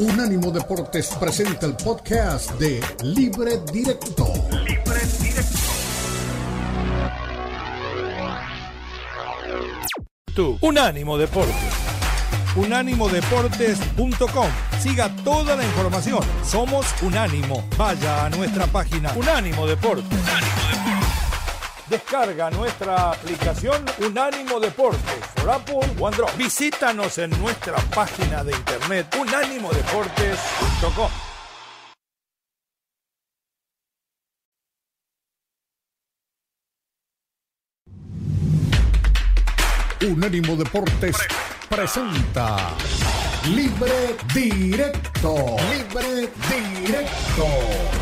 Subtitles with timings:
[0.00, 4.32] Unánimo Deportes presenta el podcast de Libre Directo.
[4.50, 5.58] Libre Directo.
[10.34, 11.54] Tú, Unánimo Deportes.
[12.56, 14.48] Unánimodeportes.com.
[14.80, 16.20] Siga toda la información.
[16.44, 17.62] Somos Unánimo.
[17.76, 20.18] Vaya a nuestra página Unánimo Deportes.
[21.90, 31.10] Descarga nuestra aplicación Unánimo Deportes por Apple One Visítanos en nuestra página de internet unánimodeportes.com.
[40.12, 41.16] Unánimo Deportes
[41.68, 42.56] presenta
[43.48, 45.56] Libre Directo.
[45.72, 47.99] Libre Directo.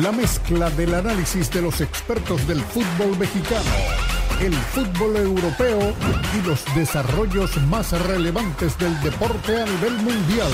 [0.00, 3.60] La mezcla del análisis de los expertos del fútbol mexicano,
[4.40, 5.92] el fútbol europeo
[6.34, 10.50] y los desarrollos más relevantes del deporte a nivel mundial,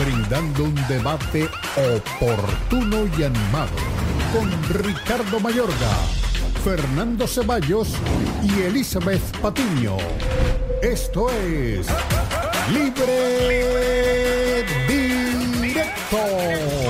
[0.00, 1.48] brindando un debate
[1.96, 3.74] oportuno y animado
[4.32, 4.48] con
[4.80, 5.96] Ricardo Mayorga,
[6.62, 7.94] Fernando Ceballos
[8.44, 9.96] y Elizabeth Patiño.
[10.82, 11.88] Esto es
[12.72, 16.85] Libre Directo.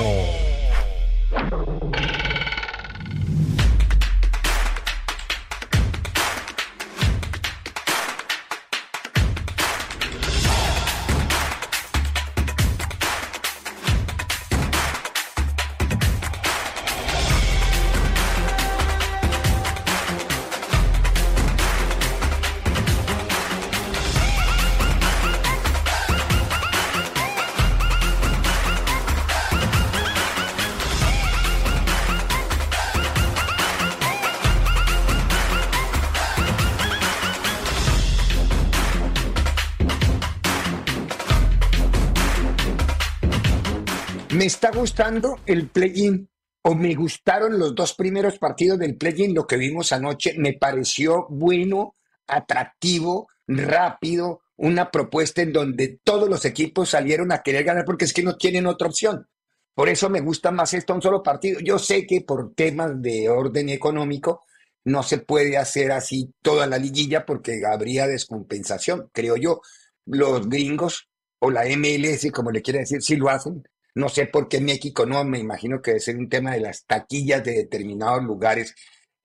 [44.47, 46.29] Está gustando el play-in
[46.63, 51.27] o me gustaron los dos primeros partidos del play-in, lo que vimos anoche, me pareció
[51.29, 51.95] bueno,
[52.27, 58.13] atractivo, rápido, una propuesta en donde todos los equipos salieron a querer ganar porque es
[58.13, 59.27] que no tienen otra opción.
[59.73, 61.59] Por eso me gusta más esto un solo partido.
[61.59, 64.43] Yo sé que por temas de orden económico
[64.83, 69.61] no se puede hacer así toda la liguilla porque habría descompensación, creo yo.
[70.05, 71.07] Los gringos
[71.39, 73.63] o la MLS, como le quiere decir, sí lo hacen,
[73.97, 76.85] no sé por qué México no, me imagino que debe ser un tema de las
[76.85, 78.75] taquillas de determinados lugares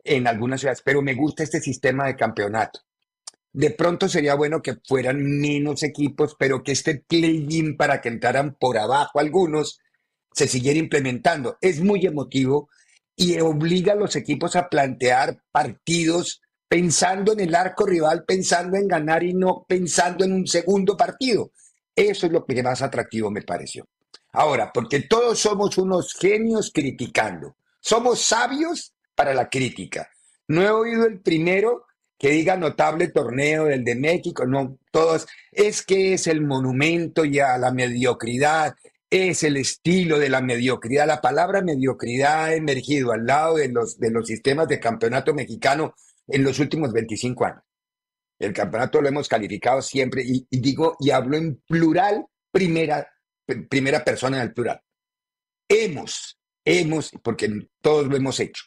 [0.02, 2.80] en algunas ciudades, pero me gusta este sistema de campeonato.
[3.52, 8.54] De pronto sería bueno que fueran menos equipos, pero que este play-in para que entraran
[8.54, 9.78] por abajo algunos
[10.32, 11.58] se siguiera implementando.
[11.60, 12.70] Es muy emotivo
[13.14, 18.88] y obliga a los equipos a plantear partidos pensando en el arco rival, pensando en
[18.88, 21.52] ganar y no pensando en un segundo partido.
[21.94, 23.86] Eso es lo que más atractivo me pareció.
[24.32, 27.56] Ahora, porque todos somos unos genios criticando.
[27.80, 30.10] Somos sabios para la crítica.
[30.48, 31.86] No he oído el primero
[32.18, 37.54] que diga notable torneo del de México, no, todos, es que es el monumento ya
[37.54, 38.76] a la mediocridad,
[39.10, 41.06] es el estilo de la mediocridad.
[41.06, 45.94] La palabra mediocridad ha emergido al lado de los, de los sistemas de campeonato mexicano
[46.28, 47.62] en los últimos 25 años.
[48.38, 53.11] El campeonato lo hemos calificado siempre, y, y digo, y hablo en plural, primera
[53.56, 54.80] primera persona en el plural.
[55.68, 58.64] Hemos, hemos, porque todos lo hemos hecho.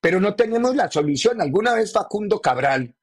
[0.00, 1.40] Pero no tenemos la solución.
[1.40, 2.94] Alguna vez Facundo Cabral,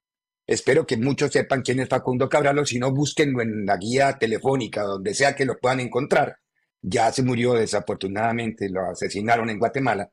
[0.46, 4.18] espero que muchos sepan quién es Facundo Cabral, o si no, búsquenlo en la guía
[4.18, 6.38] telefónica, donde sea que lo puedan encontrar.
[6.81, 10.09] Ya se murió desafortunadamente, lo asesinaron en Guatemala.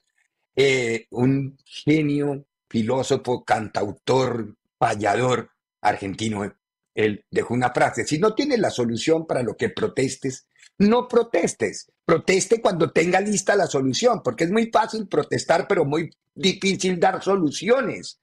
[0.54, 6.50] Eh, un genio, filósofo, cantautor, payador argentino.
[6.94, 10.46] Él dejó una frase, si no tienes la solución para lo que protestes,
[10.80, 11.92] no protestes.
[12.04, 17.22] Proteste cuando tenga lista la solución, porque es muy fácil protestar, pero muy difícil dar
[17.22, 18.18] soluciones.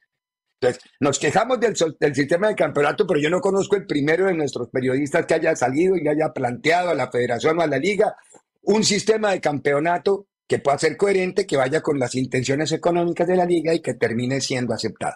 [0.59, 1.75] Entonces, nos quejamos del,
[2.15, 5.95] sistema de campeonato, pero yo no conozco el primero de nuestros periodistas que haya salido
[5.95, 8.15] y haya planteado a la federación o a la liga
[8.63, 13.35] un sistema de campeonato que pueda ser coherente, que vaya con las intenciones económicas de
[13.35, 15.15] la liga y que termine siendo aceptado.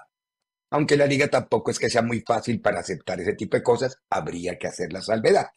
[0.70, 3.98] Aunque la liga tampoco es que sea muy fácil para aceptar ese tipo de cosas,
[4.10, 5.48] habría que hacer la salvedad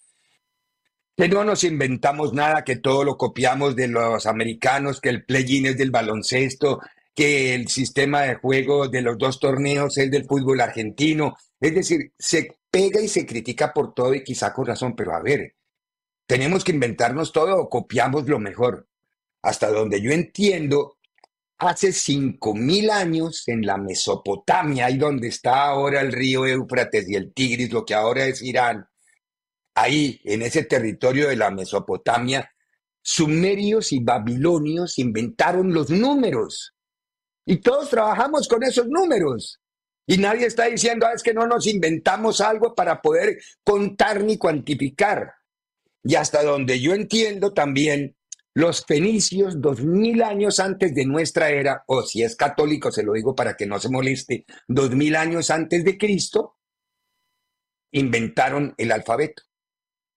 [1.16, 5.66] que no nos inventamos nada, que todo lo copiamos de los americanos, que el play-in
[5.66, 6.80] es del baloncesto,
[7.14, 11.36] que el sistema de juego de los dos torneos es del fútbol argentino.
[11.60, 15.22] Es decir, se pega y se critica por todo y quizá con razón, pero a
[15.22, 15.54] ver,
[16.26, 18.88] tenemos que inventarnos todo o copiamos lo mejor.
[19.42, 20.96] Hasta donde yo entiendo,
[21.58, 27.14] hace cinco mil años en la Mesopotamia, ahí donde está ahora el río Éufrates y
[27.14, 28.88] el Tigris, lo que ahora es Irán,
[29.74, 32.50] ahí, en ese territorio de la Mesopotamia,
[33.02, 36.74] sumerios y babilonios inventaron los números.
[37.46, 39.60] Y todos trabajamos con esos números.
[40.06, 44.36] Y nadie está diciendo, ah, es que no nos inventamos algo para poder contar ni
[44.36, 45.32] cuantificar.
[46.02, 48.16] Y hasta donde yo entiendo también,
[48.54, 53.14] los fenicios, dos mil años antes de nuestra era, o si es católico, se lo
[53.14, 56.58] digo para que no se moleste, dos mil años antes de Cristo,
[57.90, 59.42] inventaron el alfabeto,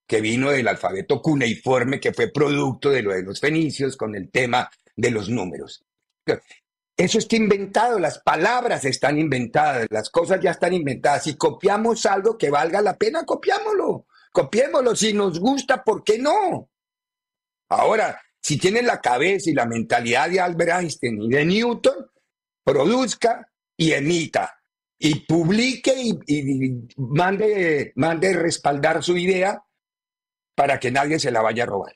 [0.07, 4.31] que vino del alfabeto cuneiforme, que fue producto de lo de los fenicios con el
[4.31, 5.85] tema de los números.
[6.95, 11.25] Eso está inventado, las palabras están inventadas, las cosas ya están inventadas.
[11.25, 14.95] Si copiamos algo que valga la pena, copiámoslo, copiémoslo.
[14.95, 16.69] Si nos gusta, ¿por qué no?
[17.69, 22.09] Ahora, si tiene la cabeza y la mentalidad de Albert Einstein y de Newton,
[22.63, 24.57] produzca y emita
[24.97, 25.93] y publique
[26.25, 29.61] y, mande, mande respaldar su idea
[30.57, 31.95] para que nadie se la vaya a robar.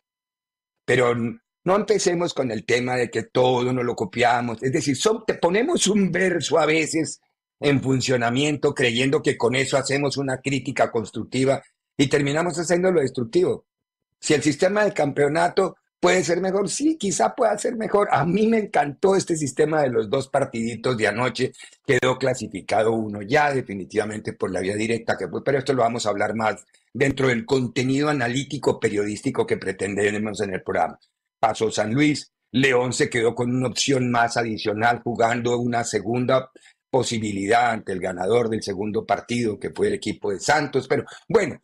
[0.86, 4.62] Pero no empecemos con el tema de que todo nos lo copiamos.
[4.62, 7.22] Es decir, te ponemos un verso a veces
[7.60, 11.63] en funcionamiento creyendo que con eso hacemos una crítica constructiva
[11.98, 13.66] y terminamos haciendo lo destructivo.
[14.19, 16.68] Si el sistema de campeonato ¿Puede ser mejor?
[16.68, 18.07] Sí, quizá pueda ser mejor.
[18.12, 21.52] A mí me encantó este sistema de los dos partiditos de anoche.
[21.86, 26.07] Quedó clasificado uno ya definitivamente por la vía directa que fue, pero esto lo vamos
[26.07, 31.00] a hablar más dentro del contenido analítico periodístico que pretendemos en el programa.
[31.40, 36.52] Pasó San Luis, León se quedó con una opción más adicional jugando una segunda
[36.90, 41.62] posibilidad ante el ganador del segundo partido que fue el equipo de Santos, pero bueno,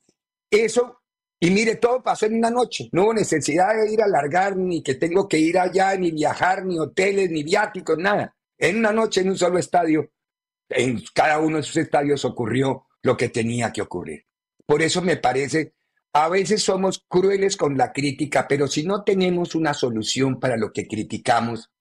[0.50, 1.02] eso
[1.40, 2.90] y mire, todo pasó en una noche.
[2.92, 6.66] No hubo necesidad de ir a alargar, ni que tengo que ir allá, ni viajar,
[6.66, 8.36] ni hoteles, ni viáticos, nada.
[8.58, 10.10] En una noche, en un solo estadio,
[10.70, 14.26] en cada uno de sus estadios ocurrió lo que tenía que ocurrir.
[14.68, 15.74] Por eso me parece,
[16.14, 20.72] a veces somos crueles con la crítica, pero si no tenemos una solución para lo
[20.72, 21.72] que criticamos,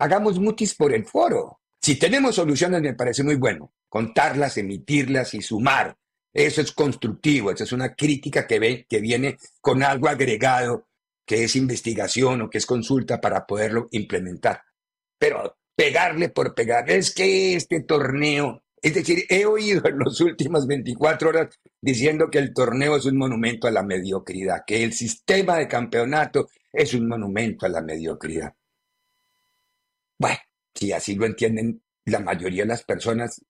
[0.00, 1.60] hagamos mutis por el foro.
[1.80, 5.96] Si tenemos soluciones, me parece muy bueno contarlas, emitirlas y sumar
[6.34, 10.88] eso es constructivo, eso es una crítica que, ve, que viene con algo agregado,
[11.24, 14.62] que es investigación o que es consulta para poderlo implementar.
[15.16, 20.66] Pero pegarle por pegar, es que este torneo, es decir, he oído en las últimas
[20.66, 25.56] 24 horas diciendo que el torneo es un monumento a la mediocridad, que el sistema
[25.56, 28.54] de campeonato es un monumento a la mediocridad.
[30.18, 30.38] Bueno,
[30.74, 33.40] si así lo entienden la mayoría de las personas,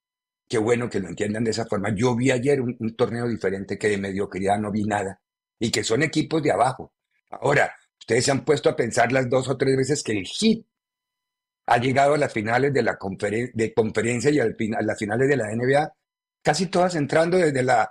[0.49, 1.95] Qué bueno que lo entiendan de esa forma.
[1.95, 5.21] Yo vi ayer un, torneo diferente que de mediocridad no vi nada
[5.59, 6.93] y que son equipos de abajo.
[7.31, 10.67] Ahora, ustedes se han puesto a pensar las dos o tres veces que el HIT
[11.67, 12.99] ha llegado a las finales de la
[13.55, 14.47] de conferencia y a
[14.83, 15.93] las finales de la NBA,
[16.43, 17.91] casi todas entrando desde, la,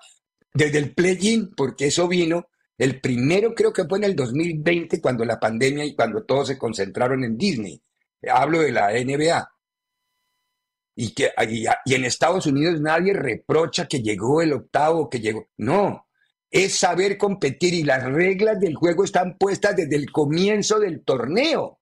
[0.53, 2.47] desde el play-in, porque eso vino.
[2.77, 6.57] El primero creo que fue en el 2020, cuando la pandemia y cuando todos se
[6.57, 7.81] concentraron en Disney.
[8.27, 9.53] Hablo de la NBA
[10.95, 15.47] y, que, y, en Estados Unidos nadie reprocha que llegó el octavo, que llegó.
[15.57, 16.07] No,
[16.51, 21.79] es saber competir y las reglas del juego están puestas desde el comienzo del torneo.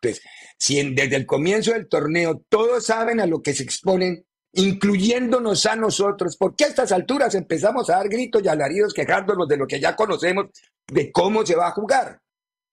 [0.00, 0.24] Entonces,
[0.58, 5.76] si desde el comienzo del torneo todos saben a lo que se exponen, incluyéndonos a
[5.76, 9.78] nosotros, porque a estas alturas empezamos a dar gritos y alaridos quejándonos de lo que
[9.78, 10.46] ya conocemos,
[10.86, 12.20] de cómo se va a jugar.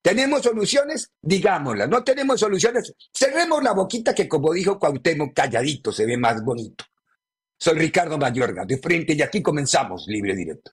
[0.02, 1.10] ¿Tenemos soluciones?
[1.20, 1.88] Digámoslas.
[1.88, 2.92] ¿No tenemos soluciones?
[3.12, 6.84] Cerremos la boquita que, como dijo Cuauhtémoc, calladito se ve más bonito.
[7.58, 10.72] Soy Ricardo Mayorga, de frente, y aquí comenzamos Libre Directo.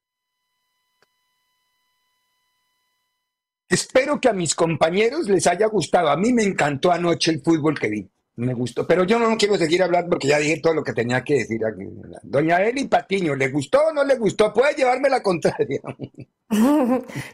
[3.71, 6.09] Espero que a mis compañeros les haya gustado.
[6.09, 8.87] A mí me encantó anoche el fútbol que vi me gustó.
[8.87, 11.61] Pero yo no quiero seguir hablando porque ya dije todo lo que tenía que decir
[11.65, 11.85] aquí.
[12.23, 14.53] Doña Eli Patiño, ¿le gustó o no le gustó?
[14.53, 15.81] Puede llevarme la contraria.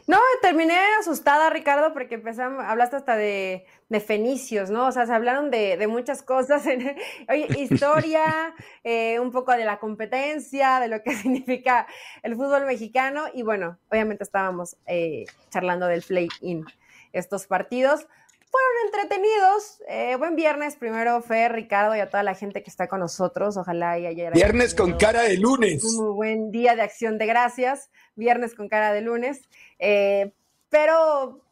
[0.06, 3.64] no, terminé asustada, Ricardo, porque empezamos, hablaste hasta de,
[4.06, 4.86] fenicios, ¿no?
[4.86, 6.64] O sea, se hablaron de, muchas cosas.
[7.28, 11.86] oye, historia, eh, un poco de la competencia, de lo que significa
[12.22, 13.24] el fútbol mexicano.
[13.32, 16.64] Y bueno, obviamente estábamos eh, charlando del play-in,
[17.12, 18.06] estos partidos
[18.50, 19.82] fueron entretenidos.
[19.88, 23.56] Eh, buen viernes, primero, Fer, Ricardo y a toda la gente que está con nosotros.
[23.56, 24.32] Ojalá y ayer.
[24.32, 25.84] Viernes con cara de lunes.
[25.84, 27.90] Un muy buen día de acción de gracias.
[28.14, 29.48] Viernes con cara de lunes.
[29.78, 30.32] Eh,
[30.68, 31.44] pero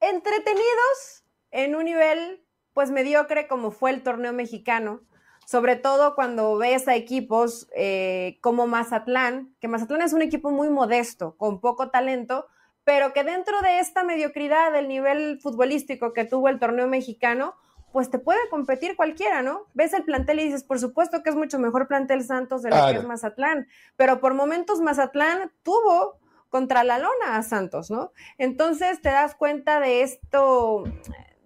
[0.00, 5.02] entretenidos en un nivel, pues mediocre, como fue el torneo mexicano.
[5.44, 10.70] Sobre todo cuando ves a equipos eh, como Mazatlán, que Mazatlán es un equipo muy
[10.70, 12.46] modesto, con poco talento,
[12.84, 17.54] pero que dentro de esta mediocridad del nivel futbolístico que tuvo el torneo mexicano,
[17.92, 19.66] pues te puede competir cualquiera, ¿no?
[19.74, 22.76] Ves el plantel y dices, por supuesto que es mucho mejor plantel Santos de lo
[22.86, 28.12] que es Mazatlán, pero por momentos Mazatlán tuvo contra la lona a Santos, ¿no?
[28.38, 30.84] Entonces te das cuenta de esto,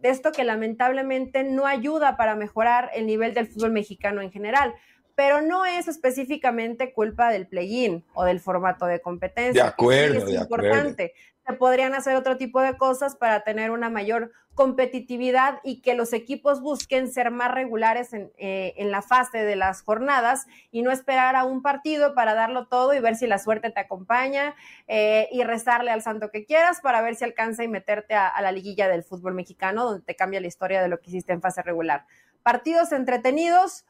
[0.01, 4.75] de esto que lamentablemente no ayuda para mejorar el nivel del fútbol mexicano en general
[5.17, 9.63] pero no es específicamente culpa del play-in o del formato de competencia.
[9.63, 11.15] De acuerdo, es importante.
[11.47, 16.13] Se podrían hacer otro tipo de cosas para tener una mayor competitividad y que los
[16.13, 20.91] equipos busquen ser más regulares en, eh, en, la fase de las jornadas y no
[20.91, 24.55] esperar a un partido para darlo todo y ver si la suerte te acompaña
[24.89, 28.43] eh, y rezarle al santo que quieras para ver si alcanza y meterte a, a
[28.43, 31.43] la liguilla del fútbol mexicano donde te cambia la historia de lo que hiciste en
[31.43, 32.07] fase regular.
[32.43, 33.85] Partidos entretenidos,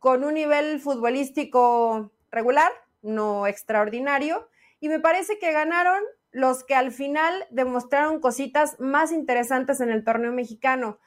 [0.00, 4.48] con un nivel futbolístico regular, no extraordinario,
[4.80, 6.02] y me parece que ganaron
[6.32, 10.98] los que al final demostraron cositas más interesantes en el torneo mexicano.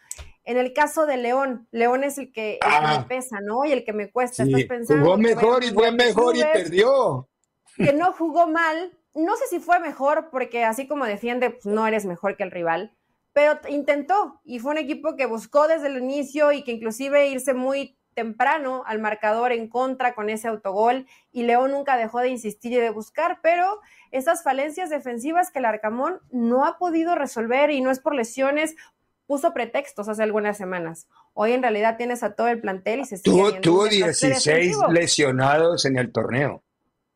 [0.45, 3.05] En el caso de León, León es el que, me ah.
[3.07, 3.65] pesa, ¿no?
[3.65, 4.45] Y el que me cuesta.
[4.45, 7.29] Sí, pensando jugó mejor y fue mejor y perdió.
[7.75, 8.97] Que no jugó mal.
[9.15, 12.51] No sé si fue mejor, porque así como defiende, pues no eres mejor que el
[12.51, 12.95] rival.
[13.31, 17.53] Pero intentó y fue un equipo que buscó desde el inicio y que inclusive irse
[17.53, 22.72] muy temprano al marcador en contra con ese autogol y León nunca dejó de insistir
[22.74, 23.79] y de buscar, pero
[24.12, 28.75] esas falencias defensivas que el Arcamón no ha podido resolver y no es por lesiones,
[29.25, 31.08] puso pretextos hace algunas semanas.
[31.34, 35.98] Hoy en realidad tienes a todo el plantel y se Tuvo, tuvo 16 lesionados en
[35.98, 36.63] el torneo.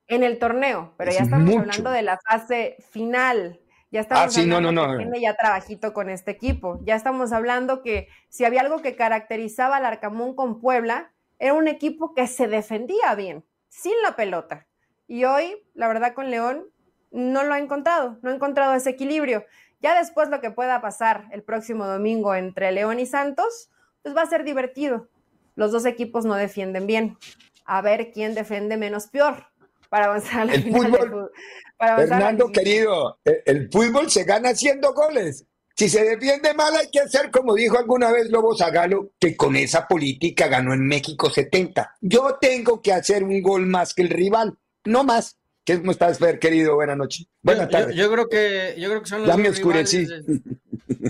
[0.07, 3.59] En el torneo, pero ya estamos hablando de la fase final.
[3.89, 4.97] Ya estamos ah, sí, no, no, no.
[4.97, 6.79] tiene ya trabajito con este equipo.
[6.83, 11.67] Ya estamos hablando que si había algo que caracterizaba al Arcamón con Puebla, era un
[11.67, 14.67] equipo que se defendía bien, sin la pelota.
[15.07, 16.65] Y hoy, la verdad, con León
[17.11, 19.45] no lo ha encontrado, no ha encontrado ese equilibrio.
[19.79, 23.69] Ya después lo que pueda pasar el próximo domingo entre León y Santos,
[24.01, 25.07] pues va a ser divertido.
[25.55, 27.17] Los dos equipos no defienden bien.
[27.65, 29.47] A ver quién defiende menos peor
[29.89, 31.31] para avanzar el fútbol,
[31.77, 35.45] Fernando querido, el, fútbol se gana haciendo goles.
[35.75, 39.55] Si se defiende mal hay que hacer como dijo alguna vez Lobo Zagalo, que con
[39.55, 41.97] esa política ganó en México 70.
[42.01, 45.37] Yo tengo que hacer un gol más que el rival, no más.
[45.67, 46.75] ¿Cómo estás, Fer, querido?
[46.75, 47.27] Buenas noches.
[47.43, 47.95] Buenas tardes.
[47.95, 50.07] Yo, creo que, yo creo que son los ya me oscurecí.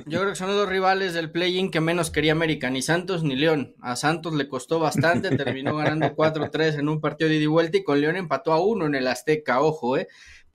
[0.08, 3.24] Yo creo que son los dos rivales del play-in que menos quería América, ni Santos
[3.24, 3.76] ni León.
[3.82, 7.78] A Santos le costó bastante, terminó ganando 4-3 en un partido de ida y vuelta
[7.78, 10.08] y con León empató a uno en el Azteca, ojo, ¿eh?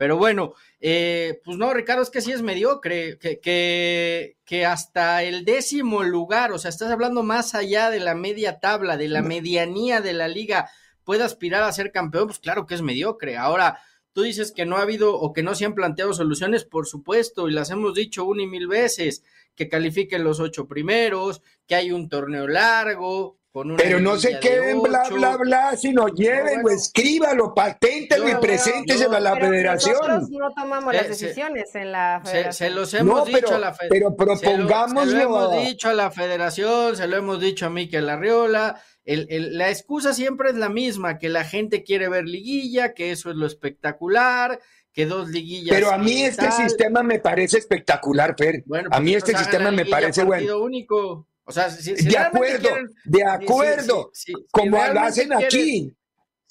[0.03, 5.23] Pero bueno, eh, pues no, Ricardo, es que sí es mediocre, que, que, que hasta
[5.23, 9.23] el décimo lugar, o sea, estás hablando más allá de la media tabla, de la
[9.23, 10.69] medianía de la liga,
[11.05, 13.37] puede aspirar a ser campeón, pues claro que es mediocre.
[13.37, 13.79] Ahora,
[14.13, 17.49] Tú dices que no ha habido o que no se han planteado soluciones, por supuesto,
[17.49, 21.93] y las hemos dicho una y mil veces, que califiquen los ocho primeros, que hay
[21.93, 23.39] un torneo largo,
[23.77, 29.37] Pero no se queden bla, bla, bla, sino llévenlo, escríbalo, paténtenlo y presénteselo a la
[29.37, 29.95] federación.
[29.95, 32.69] Nosotros no tomamos las decisiones en la federación.
[32.69, 33.89] Se, los hemos dicho a la federación.
[33.91, 35.11] Pero propongámoslo.
[35.11, 39.59] Se lo, hemos dicho a la federación, se lo hemos dicho a Miquel Arriola, el,
[39.59, 43.37] la excusa siempre es la misma, que la gente quiere ver liguilla, que eso es
[43.37, 44.61] lo espectacular,
[44.93, 45.75] que dos liguillas.
[45.75, 48.63] Pero a mí este sistema me parece espectacular, Fer.
[48.65, 50.59] Bueno, a mí pues, este sistema me parece bueno.
[50.59, 51.27] único.
[51.45, 52.69] O sea, de acuerdo,
[53.05, 54.13] de acuerdo,
[54.53, 55.95] como lo hacen aquí.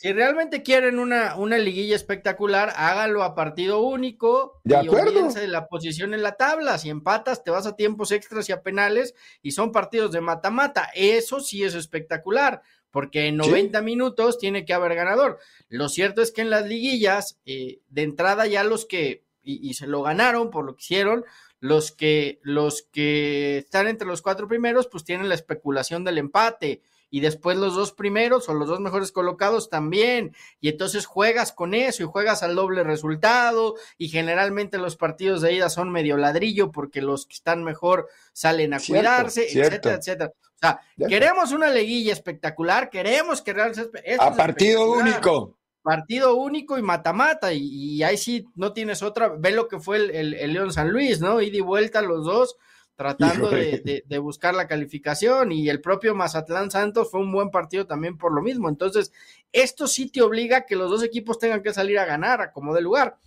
[0.01, 5.31] Si realmente quieren una, una liguilla espectacular, hágalo a partido único de y acuerdo.
[5.31, 6.79] de la posición en la tabla.
[6.79, 10.89] Si empatas, te vas a tiempos extras y a penales y son partidos de mata-mata.
[10.95, 15.37] Eso sí es espectacular, porque en 90 minutos tiene que haber ganador.
[15.69, 19.75] Lo cierto es que en las liguillas, eh, de entrada ya los que, y, y,
[19.75, 21.25] se lo ganaron por lo que hicieron,
[21.61, 26.81] los que, los que están entre los cuatro primeros, pues tienen la especulación del empate
[27.11, 30.35] y después los dos primeros o los dos mejores colocados también.
[30.59, 35.53] Y entonces juegas con eso y juegas al doble resultado y generalmente los partidos de
[35.53, 40.33] ida son medio ladrillo porque los que están mejor salen a cuidarse, etcétera, etcétera.
[40.33, 44.15] O sea, queremos una leguilla espectacular, queremos que realmente...
[44.19, 49.67] A partido único partido único y mata-mata, y, ahí sí no tienes otra, ve lo
[49.67, 51.41] que fue el, el, León San Luis, ¿no?
[51.41, 52.57] Ida y vuelta los dos,
[53.01, 58.15] tratando de, buscar la calificación y el propio Mazatlán Santos fue un buen partido también
[58.15, 58.69] por lo mismo.
[58.69, 59.11] Entonces,
[59.51, 62.51] esto sí te obliga a que los dos equipos tengan que salir a ganar a
[62.51, 63.17] como de lugar.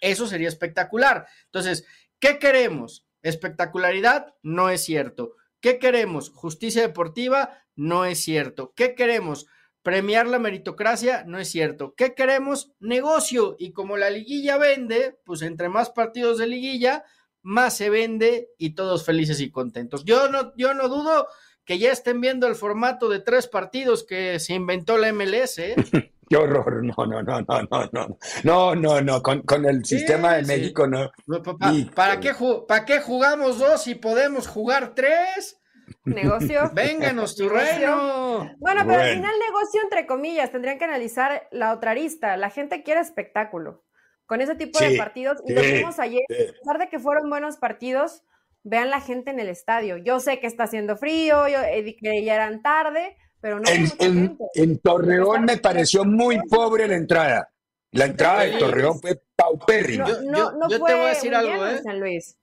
[0.00, 1.28] Eso sería espectacular.
[1.44, 1.86] Entonces,
[2.18, 3.06] ¿qué queremos?
[3.22, 5.36] Espectacularidad, no es cierto.
[5.60, 6.30] ¿Qué queremos?
[6.30, 8.72] Justicia deportiva, no es cierto.
[8.74, 9.46] ¿Qué queremos?
[9.82, 11.94] Premiar la meritocracia, no es cierto.
[11.96, 12.72] ¿Qué queremos?
[12.80, 13.56] Negocio.
[13.58, 17.04] Y como la liguilla vende, pues entre más partidos de liguilla,
[17.42, 20.04] más se vende y todos felices y contentos.
[20.04, 21.26] Yo no, yo no dudo
[21.64, 25.58] que ya estén viendo el formato de tres partidos que se inventó la MLS.
[25.58, 25.74] ¿eh?
[26.28, 26.84] qué horror.
[26.84, 28.18] No, no, no, no, no, no.
[28.44, 29.22] No, no, no.
[29.22, 30.48] Con, con el sistema de sí.
[30.48, 31.10] México no.
[31.58, 32.32] Pa- Y- ¿Para qué,
[32.68, 35.56] ¿Para qué jugamos dos si podemos jugar tres?
[36.04, 36.70] Negocio.
[36.74, 38.50] Vénganos tu reino.
[38.58, 42.36] Bueno, pero al final negocio entre comillas, tendrían que analizar la otra arista.
[42.36, 43.84] La gente quiere espectáculo.
[44.26, 46.34] Con ese tipo de Sí, partidos, y lo vimos ayer, sí.
[46.36, 48.22] a pesar de que fueron buenos partidos,
[48.62, 49.96] vean la gente en el estadio.
[49.96, 53.86] Yo sé que está haciendo frío, yo eh, que ya eran tarde, pero no En,
[53.98, 57.50] en- en Torreón me pareció muy pobre la entrada.
[57.90, 58.52] La entrada de.
[58.58, 60.06] Torreón fue paupérrima.
[60.08, 61.80] No, no, yo- no yo te voy a decir algo, ¿eh?
[61.82, 62.36] San Luis.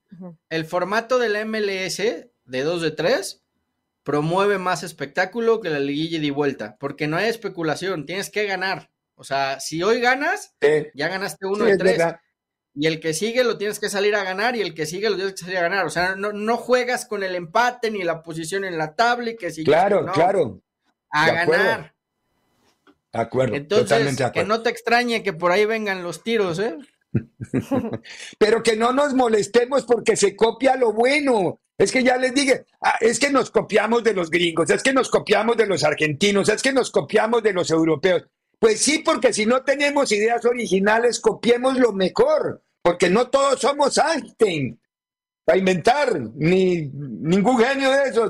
[0.50, 2.02] El formato de la MLS
[2.48, 3.42] de 2 de 3
[4.02, 8.90] promueve más espectáculo que la liguilla de vuelta, porque no hay especulación, tienes que ganar.
[9.14, 11.98] O sea, si hoy ganas, Sí, ya ganaste sí, uno de es tres.
[11.98, 12.20] verdad.
[12.74, 15.16] Y el que sigue lo tienes que salir a ganar y el que sigue lo
[15.16, 15.84] tienes que salir a ganar.
[15.84, 19.36] O sea, no, no juegas con el empate ni la posición en la tabla y
[19.36, 20.62] que si Claro, no, claro.
[21.10, 21.64] a de acuerdo.
[21.64, 21.94] ganar.
[23.12, 23.56] De acuerdo.
[23.56, 24.56] Entonces, totalmente de que acuerdo.
[24.56, 26.76] no te extrañe que por ahí vengan los tiros, ¿eh?
[28.38, 31.60] Pero que no nos molestemos porque se copia lo bueno.
[31.76, 34.92] Es que ya les dije, ah, es que nos copiamos de los gringos, es que
[34.92, 38.24] nos copiamos de los argentinos, es que nos copiamos de los europeos.
[38.58, 43.96] Pues sí, porque si no tenemos ideas originales, copiemos lo mejor, porque no todos somos
[43.96, 44.80] Einstein
[45.44, 48.28] para inventar, ni ningún genio de esos.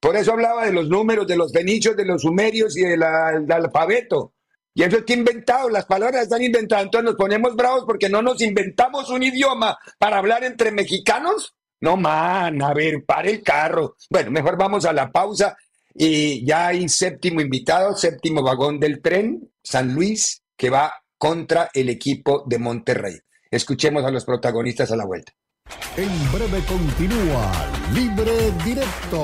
[0.00, 3.46] Por eso hablaba de los números, de los fenicios, de los sumerios y del al-
[3.46, 4.34] del alfabeto.
[4.74, 8.40] Y eso está inventado, las palabras están inventadas, entonces nos ponemos bravos porque no nos
[8.40, 11.54] inventamos un idioma para hablar entre mexicanos.
[11.80, 13.96] No, man, a ver, pare el carro.
[14.08, 15.56] Bueno, mejor vamos a la pausa
[15.94, 21.88] y ya hay séptimo invitado, séptimo vagón del tren, San Luis, que va contra el
[21.88, 23.18] equipo de Monterrey.
[23.50, 25.32] Escuchemos a los protagonistas a la vuelta.
[25.96, 27.52] En breve continúa
[27.92, 29.22] Libre Directo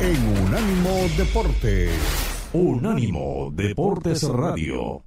[0.00, 2.35] en Unánimo Deportes.
[2.56, 5.04] Unánimo Deportes Radio.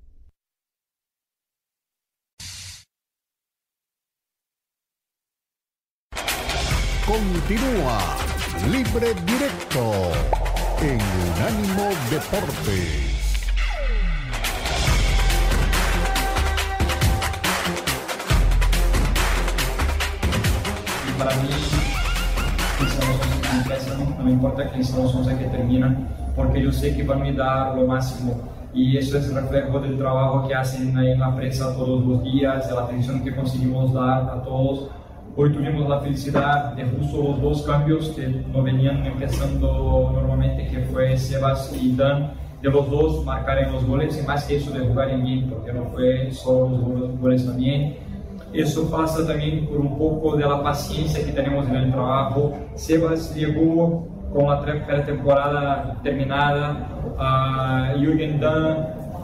[7.08, 8.18] Continúa
[8.72, 10.12] Libre Directo
[10.80, 13.18] en Unánimo Deportes.
[21.08, 21.50] Y para mí,
[22.80, 26.96] los once que empiezan, no me importa son los once que terminan, porque yo sé
[26.96, 28.36] que van a dar lo máximo.
[28.74, 32.76] Y eso es reflejo del trabajo que hacen en la prensa todos los días, de
[32.76, 34.90] la atención que conseguimos dar a todos.
[35.36, 40.80] Hoy tuvimos la felicidad de justo los dos cambios que no venían empezando normalmente, que
[40.92, 42.34] fue Sebas y Dan.
[42.62, 45.72] De los dos marcar los goles y más que eso de jugar en bien, porque
[45.72, 47.96] no fue solo los goles también.
[48.52, 52.54] Eso pasa también por un poco de la paciencia que tenemos en el trabajo.
[52.76, 56.88] Sebas llegó con la pretemporada terminada,
[57.18, 58.40] a Jürgen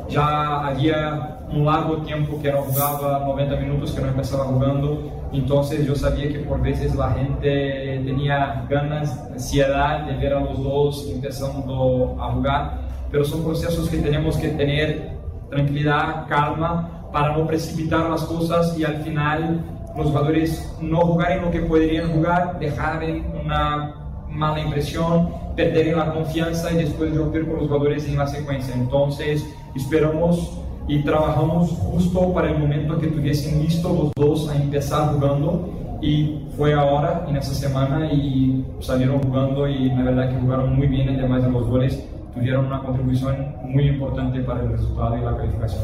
[0.10, 5.86] ya había un largo tiempo que no jugaba 90 minutos, que no empezaba jugando, entonces
[5.86, 11.10] yo sabía que por veces la gente tenía ganas, ansiedad de ver a los dos
[11.12, 12.80] empezando a jugar,
[13.12, 15.16] pero son procesos que tenemos que tener
[15.50, 19.64] tranquilidad, calma, para no precipitar las cosas y al final
[19.96, 24.05] los jugadores no jugar en lo que podrían jugar, dejar en una
[24.36, 28.74] mala impresión, perder la confianza y después romper con los jugadores en la secuencia.
[28.76, 29.46] Entonces
[29.76, 35.98] esperamos y trabajamos justo para el momento que tuviesen listos los dos a empezar jugando
[36.02, 40.88] y fue ahora en esa semana y salieron jugando y la verdad que jugaron muy
[40.88, 45.38] bien además de los goles tuvieron una contribución muy importante para el resultado y la
[45.38, 45.84] calificación.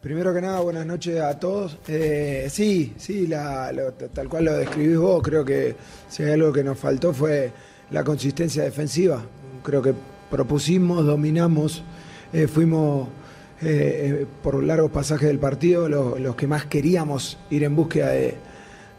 [0.00, 1.78] Primero que nada, buenas noches a todos.
[1.88, 5.74] Eh, sí, sí, la- lo- tal cual lo describís vos, creo que
[6.08, 7.50] si hay algo que nos faltó fue
[7.90, 9.22] la consistencia defensiva.
[9.62, 9.94] Creo que
[10.30, 11.82] propusimos, dominamos,
[12.32, 13.08] eh, fuimos
[13.62, 18.08] eh, eh, por largos pasajes del partido los, los que más queríamos ir en búsqueda
[18.10, 18.34] de,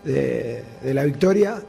[0.04, 1.62] de- la victoria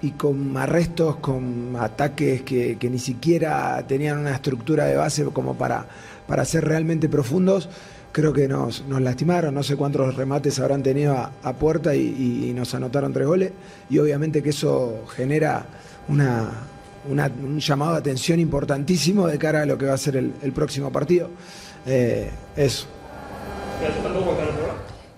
[0.00, 5.54] y con arrestos, con ataques que, que ni siquiera tenían una estructura de base como
[5.54, 5.86] para,
[6.26, 7.68] para ser realmente profundos,
[8.12, 9.54] creo que nos, nos lastimaron.
[9.54, 13.52] No sé cuántos remates habrán tenido a, puerta y nos anotaron tres goles.
[13.88, 15.66] Y obviamente que eso genera
[16.08, 16.50] una,
[17.08, 20.52] una- un llamado de atención importantísimo de cara a lo que va a ser el,
[20.52, 21.30] próximo partido.
[21.86, 22.86] Eh, eso.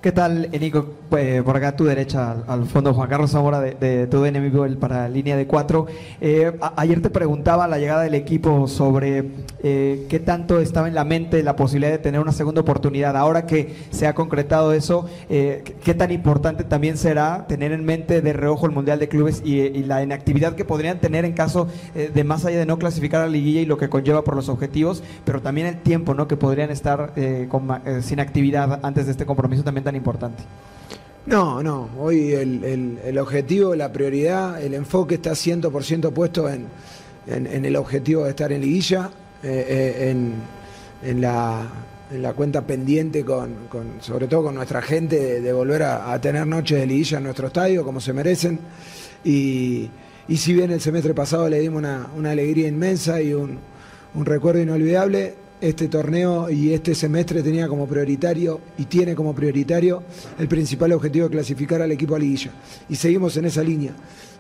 [0.06, 0.86] ¿Qué tal, Nico?
[1.10, 4.64] Pues, por acá a tu derecha, al, fondo, Juan Carlos Zamora de, de tu enemigo
[4.78, 5.86] para línea de cuatro.
[6.20, 9.30] Eh, ayer te preguntaba la llegada del equipo sobre
[9.64, 13.16] eh, qué tanto estaba en la mente la posibilidad de tener una segunda oportunidad.
[13.16, 18.20] Ahora que se ha concretado eso, eh, ¿qué tan importante también será tener en mente
[18.20, 22.24] de reojo el Mundial de Clubes y, la inactividad que podrían tener en caso de
[22.24, 25.02] más allá de no clasificar a la liguilla y lo que conlleva por los objetivos,
[25.24, 26.26] pero también el tiempo ¿no?
[26.26, 27.12] que podrían estar
[28.00, 30.42] sin actividad antes de este compromiso también tan importante.
[31.26, 36.68] No, no, hoy el, objetivo, la prioridad, el enfoque está 100% puesto en,
[37.26, 39.10] en, el objetivo de estar en liguilla,
[39.42, 40.14] eh, eh,
[41.02, 43.56] en, la, cuenta pendiente, con,
[44.00, 47.84] sobre todo con nuestra gente, de, volver a, tener noches de liguilla en nuestro estadio,
[47.84, 48.60] como se merecen.
[49.24, 49.90] Y,
[50.28, 53.58] si bien el semestre pasado le dimos una, alegría inmensa y un,
[54.14, 60.02] un recuerdo inolvidable, este torneo y este semestre tenía como prioritario y tiene como prioritario
[60.38, 62.50] el principal objetivo de clasificar al equipo a liguilla.
[62.88, 63.92] Y seguimos en esa línea.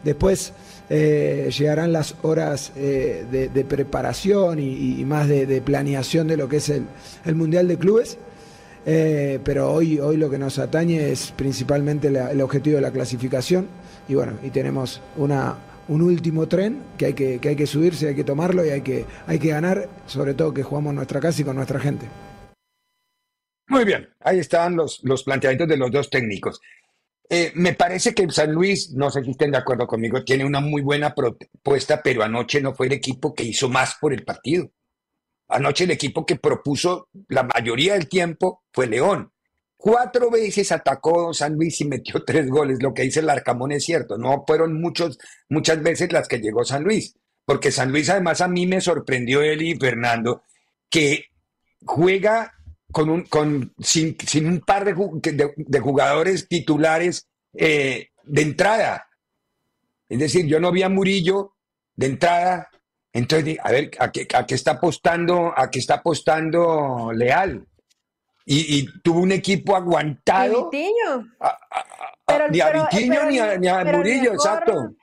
[0.04, 0.52] Después
[0.88, 6.70] eh, llegarán las horas eh, de, preparación y, más de, planeación de lo que es
[6.70, 8.18] el, Mundial de Clubes.
[8.88, 13.66] Eh, pero hoy, hoy lo que nos atañe es principalmente el objetivo de la clasificación.
[14.08, 15.56] Y bueno, y tenemos una,
[15.88, 18.82] un último tren que hay que, que hay que subirse, hay que tomarlo y hay
[18.82, 22.06] que, hay que ganar, sobre todo que jugamos en nuestra casa y con nuestra gente.
[23.68, 26.60] Muy bien, ahí están los, los planteamientos de los dos técnicos.
[27.28, 30.60] Eh, me parece que San Luis, no sé si estén de acuerdo conmigo, tiene una
[30.60, 34.70] muy buena propuesta, pero anoche no fue el equipo que hizo más por el partido.
[35.48, 39.32] Anoche el equipo que propuso la mayoría del tiempo fue León.
[39.76, 42.82] Cuatro veces atacó San Luis y metió tres goles.
[42.82, 44.16] Lo que dice el Arcamón es cierto.
[44.16, 47.14] No fueron muchos, muchas veces las que llegó San Luis.
[47.44, 50.42] Porque San Luis, además, a mí me sorprendió él y Fernando,
[50.90, 51.26] que
[51.84, 52.52] juega
[52.90, 59.08] con un, con, sin, un par de, jugadores titulares eh, de entrada.
[60.08, 61.54] Es decir, yo no vi a Murillo
[61.94, 62.68] de entrada.
[63.12, 67.66] Entonces, a ver, ¿a qué, a qué está apostando, a qué está apostando Leal?
[68.46, 70.70] Y, tuvo un equipo aguantado.
[70.72, 73.24] ni a Vitiño
[73.58, 74.94] ni a, Murillo, exacto.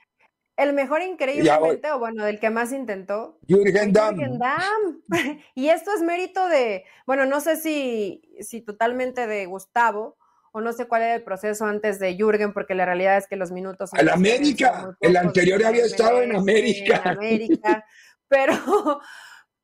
[0.56, 3.38] El mejor increíblemente, o bueno, del que más intentó.
[3.46, 5.02] Jürgen Damm.
[5.54, 10.16] y esto es mérito de, bueno, no sé si, si totalmente de Gustavo,
[10.52, 13.34] o no sé cuál era el proceso antes de Jürgen, porque la realidad es que
[13.34, 13.90] los minutos...
[13.94, 17.02] El América, el anterior había estado en América.
[17.04, 17.84] En América,
[18.28, 19.00] pero,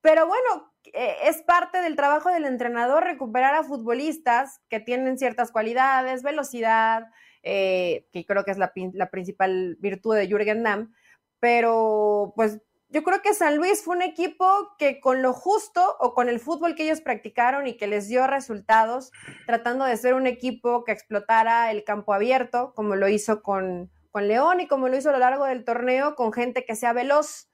[0.00, 6.22] pero bueno, es parte del trabajo del entrenador recuperar a futbolistas que tienen ciertas cualidades,
[6.22, 7.08] velocidad,
[7.42, 8.72] eh, que creo que es la,
[9.10, 10.92] principal virtud de Jürgen Damm,
[11.38, 14.46] pero pues yo creo que San Luis fue un equipo
[14.78, 18.26] que con lo justo o con el fútbol que ellos practicaron y que les dio
[18.26, 19.12] resultados,
[19.46, 24.26] tratando de ser un equipo que explotara el campo abierto, como lo hizo con, con
[24.26, 27.49] León y como lo hizo a lo largo del torneo, con gente que sea veloz,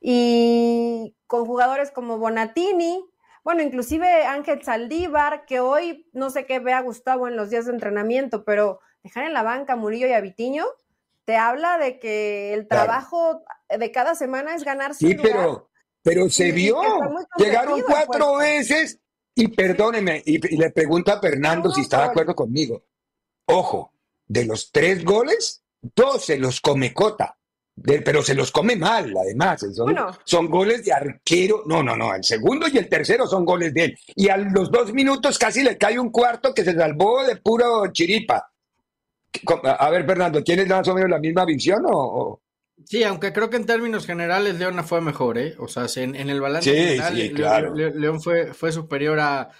[0.00, 3.04] y con jugadores como Bonatini,
[3.44, 7.72] bueno, inclusive Ángel Saldívar, que hoy no sé qué vea Gustavo en los días de
[7.72, 10.64] entrenamiento, pero dejar en la banca a Murillo y a Vitiño,
[11.24, 15.06] te habla de que el trabajo de cada semana es ganarse.
[15.06, 15.70] Sí, pero,
[16.02, 16.80] pero se vio.
[17.36, 19.00] Llegaron cuatro veces
[19.34, 22.84] y perdóneme, y, le pregunto a Fernando si está de acuerdo conmigo.
[23.44, 23.92] Ojo,
[24.26, 27.36] de los tres goles, dos se los come Cota
[27.82, 29.66] pero se los come mal, además.
[30.24, 31.62] Son, goles de arquero.
[31.66, 32.14] No, no, no.
[32.14, 33.98] El segundo y el tercero son goles de él.
[34.14, 37.92] Y a los dos minutos casi le cae un cuarto que se salvó de puro
[37.92, 38.50] chiripa.
[39.78, 42.40] A ver, Fernando, ¿tienes más o menos la misma visión o,
[42.84, 45.54] Sí, aunque creo que en términos generales León fue mejor, ¿eh?
[45.58, 49.50] O sea, en, el balance general, León, fue, fue superior a,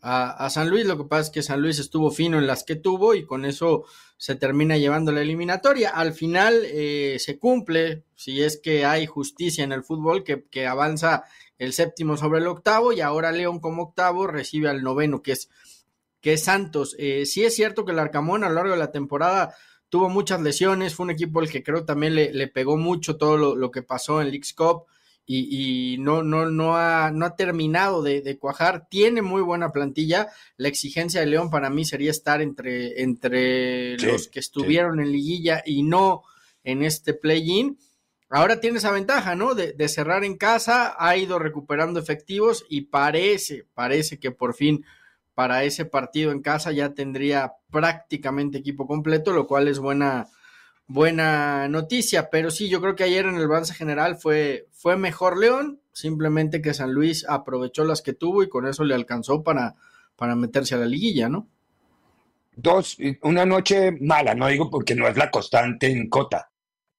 [0.00, 0.84] a, San Luis.
[0.84, 3.44] Lo que pasa es que San Luis estuvo fino en las que tuvo y con
[3.44, 3.84] eso
[4.24, 5.90] se termina llevando la eliminatoria.
[5.90, 11.24] Al final eh, se cumple, si es que hay justicia en el fútbol, que, avanza
[11.58, 15.50] el séptimo sobre el octavo y ahora León como octavo recibe al noveno, que es,
[16.22, 16.96] que es Santos.
[16.98, 19.54] Eh, sí es cierto que el Arcamón a lo largo de la temporada
[19.90, 23.36] tuvo muchas lesiones, fue un equipo al que creo también le, le pegó mucho todo
[23.36, 24.86] lo, lo, que pasó en Leagues Cup
[25.26, 28.88] y, no, no, no, ha, no ha terminado de, cuajar.
[28.88, 30.28] Tiene muy buena plantilla.
[30.56, 35.62] La exigencia de León para mí sería estar entre, entre los que estuvieron en liguilla
[35.64, 36.22] y no
[36.62, 37.78] en este play-in.
[38.28, 39.54] Ahora tiene esa ventaja, ¿no?
[39.54, 44.84] De, de, cerrar en casa, ha ido recuperando efectivos y parece, parece que por fin
[45.34, 50.28] para ese partido en casa ya tendría prácticamente equipo completo, lo cual es buena,
[50.86, 55.38] buena noticia, pero sí, yo creo que ayer en el balance general fue, fue mejor
[55.38, 59.74] León, simplemente que San Luis aprovechó las que tuvo y con eso le alcanzó para,
[60.16, 61.48] para meterse a la liguilla, ¿no?
[62.56, 66.50] dos, una noche mala, no digo porque no es la constante en Cota.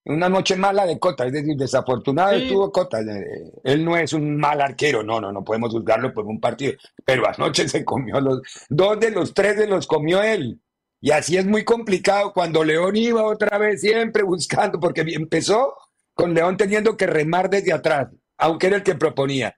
[0.07, 2.43] Una noche mala de Cota, es decir, desafortunada Sí.
[2.43, 2.99] estuvo Cota.
[3.01, 6.73] Eh, Él no es un mal arquero, no, no, no podemos juzgarlo por un partido.
[7.03, 10.59] Pero anoche se comió los, dos de los tres se los comió él.
[11.01, 15.75] Y así es muy complicado cuando León iba otra vez siempre buscando, porque empezó
[16.13, 19.55] con León teniendo que remar desde atrás, aunque era el que proponía.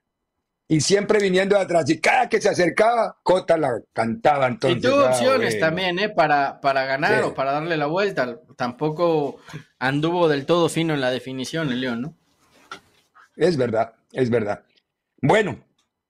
[0.70, 1.88] Y siempre viniendo de atrás.
[1.88, 4.78] Y cada que se acercaba, Cota la cantaba entonces.
[4.78, 5.66] y tuvo ah, opciones bueno.
[5.66, 6.08] también, ¿eh?
[6.10, 7.24] Para, para ganar Sí.
[7.24, 8.38] o para darle la vuelta.
[8.54, 9.38] Tampoco
[9.78, 12.14] anduvo del todo fino en la definición el León, ¿no?
[13.36, 14.62] Es verdad, es verdad.
[15.22, 15.58] Bueno,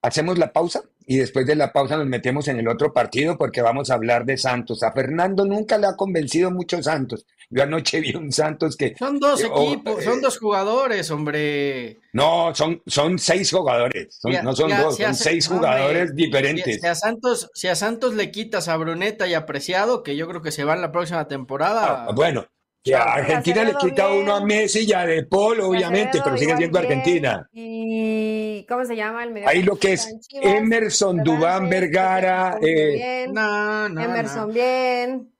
[0.02, 3.62] hacemos la pausa y después de la pausa nos metemos en el otro partido porque
[3.62, 4.82] vamos a hablar de Santos.
[4.82, 7.24] A Fernando nunca le ha convencido mucho Santos.
[7.48, 8.94] Yo anoche vi un Santos que...
[8.98, 11.96] Son dos eh, oh, equipos, eh, son dos jugadores, hombre.
[12.12, 15.50] No, son, son seis jugadores, son- Si a- no son dos, si a- son seis
[15.50, 16.78] hombre, jugadores diferentes.
[16.78, 20.28] si a Santos, si a Santos le quitas a Bruneta y a Preciado, que yo
[20.28, 22.04] creo que se van la próxima temporada.
[22.06, 22.44] Ah, bueno,
[22.84, 24.22] que a Argentina le quita bien.
[24.24, 26.92] uno a Messi y a De Paul, obviamente, pero sigue siendo bien.
[26.92, 27.48] Argentina.
[27.52, 28.27] Y
[28.66, 29.48] ¿cómo se llama el medio?
[29.48, 33.32] Ahí lo que es Emerson, Dubán, Vergara, eh, bien.
[33.34, 34.54] No, no, Emerson no.
[34.54, 35.32] bien.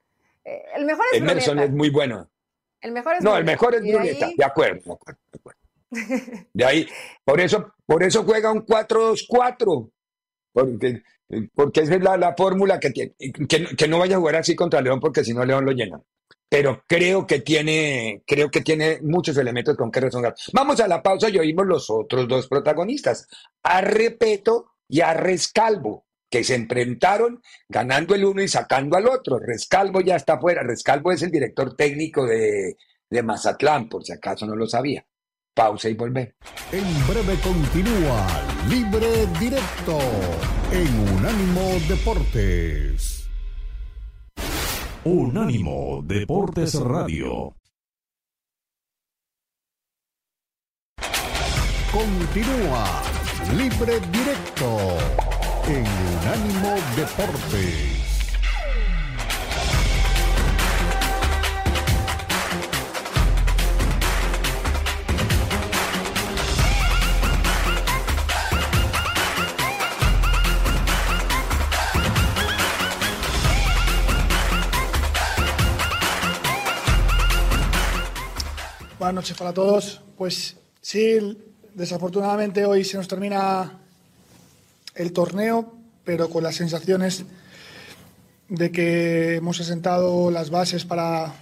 [0.45, 1.71] Eh, el mejor es Emerson Bruneta.
[1.71, 2.29] es muy bueno.
[2.81, 3.51] El mejor es No, el Bruneta.
[3.51, 5.59] mejor es Y de Bruneta, ahí- de acuerdo, de acuerdo, de acuerdo.
[6.53, 6.87] De ahí,
[7.23, 9.91] por eso, por eso juega un 4-2-4,
[10.53, 11.01] porque,
[11.53, 13.13] porque esa es la, la fórmula que tiene.
[13.47, 15.99] Que, que no vaya a jugar así contra León, porque si no León lo llena.
[16.49, 20.33] Pero creo que tiene, creo que tiene muchos elementos con que resonar.
[20.51, 23.27] Vamos a la pausa y oímos los otros dos protagonistas,
[23.61, 29.37] a Repeto y a Rescalvo, que se enfrentaron ganando el uno y sacando al otro.
[29.37, 30.63] Rescalvo ya está fuera.
[30.63, 32.77] Rescalvo es el director técnico de,
[33.09, 35.05] de Mazatlán, por si acaso no lo sabía.
[35.53, 36.35] Pausa y volver.
[36.71, 38.27] En breve continúa
[38.69, 39.99] Libre Directo
[40.71, 43.18] en Unánimo Deportes.
[45.05, 47.55] Unánimo Deportes Radio.
[51.89, 53.01] Continúa
[53.55, 54.77] Libre Directo
[55.67, 58.08] en Unánimo Deportes.
[78.99, 80.01] Buenas noches para todos.
[80.17, 81.37] Pues sí,
[81.73, 83.79] desafortunadamente hoy se nos termina
[84.93, 85.71] el torneo,
[86.03, 87.23] pero con las sensaciones
[88.49, 91.33] de que hemos asentado las bases para,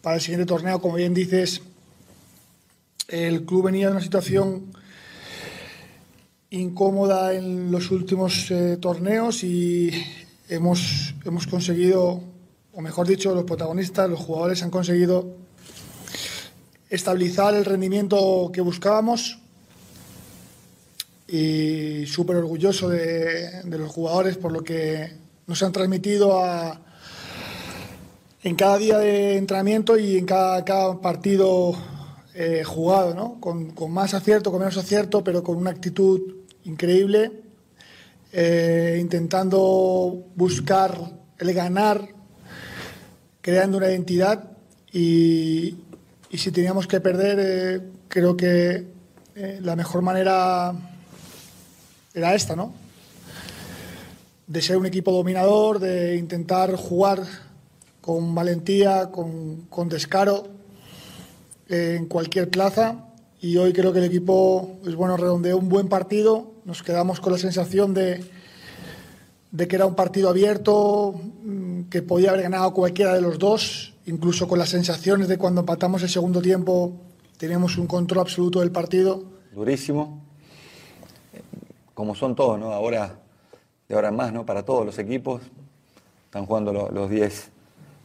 [0.00, 0.80] para el siguiente torneo.
[0.80, 1.60] Como bien dices,
[3.08, 4.72] el club venía de una situación
[6.48, 9.90] incómoda en los últimos eh, torneos y
[10.48, 12.22] hemos, hemos conseguido,
[12.72, 15.44] o mejor dicho, los protagonistas, los jugadores han conseguido
[16.88, 19.38] estabilizar el rendimiento que buscábamos
[21.28, 25.12] y súper orgulloso de, los jugadores por lo que
[25.46, 26.80] nos han transmitido a-
[28.42, 31.74] en cada día de entrenamiento y en cada, partido
[32.34, 33.40] eh, jugado, ¿no?
[33.40, 36.20] con, con más acierto, con menos acierto, pero con una actitud
[36.64, 37.32] increíble,
[38.32, 40.96] eh, intentando buscar
[41.38, 42.08] el ganar,
[43.40, 44.50] creando una identidad
[44.92, 45.74] y,
[46.30, 48.86] y si teníamos que perder, eh, creo que
[49.34, 50.74] eh, la mejor manera
[52.14, 52.72] era esta, ¿no?
[54.46, 57.22] De ser un equipo dominador, de intentar jugar
[58.00, 60.48] con valentía, con, con descaro
[61.68, 63.04] eh, en cualquier plaza.
[63.40, 66.52] Y hoy creo que el equipo, pues bueno, redondeó un buen partido.
[66.64, 68.24] Nos quedamos con la sensación de,
[69.50, 73.95] de que era un partido abierto, mm, que podía haber ganado cualquiera de los dos,
[74.06, 76.92] incluso con las sensaciones de cuando empatamos el segundo tiempo,
[77.38, 79.22] teníamos un control absoluto del partido.
[79.52, 80.22] durísimo,
[81.94, 82.72] como son todos, ¿no?
[82.72, 83.18] Ahora,
[83.88, 84.44] de ahora en más, ¿no?
[84.44, 85.40] Para todos los equipos,
[86.26, 87.50] están jugando lo- los 10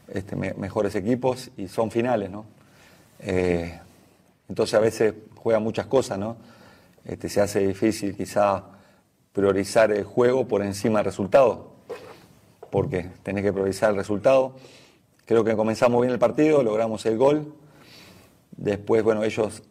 [0.08, 2.46] este, me- mejores equipos y son finales, ¿no?
[3.20, 3.78] Eh,
[4.48, 6.38] entonces a veces juega muchas cosas, ¿no?
[7.06, 8.64] Este, se hace difícil quizá
[9.34, 11.72] priorizar el juego por encima del resultado,
[12.70, 14.56] porque tenés que priorizar el resultado.
[15.26, 17.54] Creo que comenzamos bien el partido, logramos el gol.
[18.58, 19.64] Después, bueno, ellos,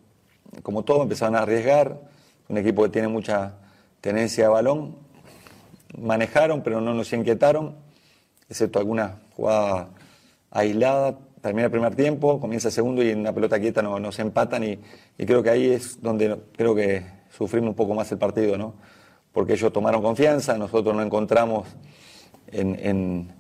[0.63, 2.01] como todo, empezaron a arriesgar.
[2.49, 3.55] Un equipo que tiene mucha
[4.01, 4.97] tenencia de balón.
[5.99, 7.75] Manejaron, pero no nos inquietaron,
[8.49, 9.89] excepto alguna jugada
[10.51, 11.19] aislada.
[11.43, 14.63] Termina el primer tiempo, comienza el segundo y en una pelota quieta no- nos empatan.
[14.65, 14.79] Y,
[15.19, 17.05] creo que ahí es donde creo que
[17.37, 18.75] sufrimos un poco más el partido, ¿no?
[19.33, 21.67] Porque ellos tomaron confianza, nosotros no encontramos
[22.49, 23.33] en, en-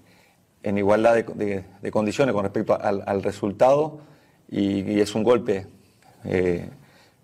[0.62, 4.00] en igualdad de, condiciones con respecto al, resultado
[4.48, 5.66] y, es un golpe,
[6.24, 6.68] eh,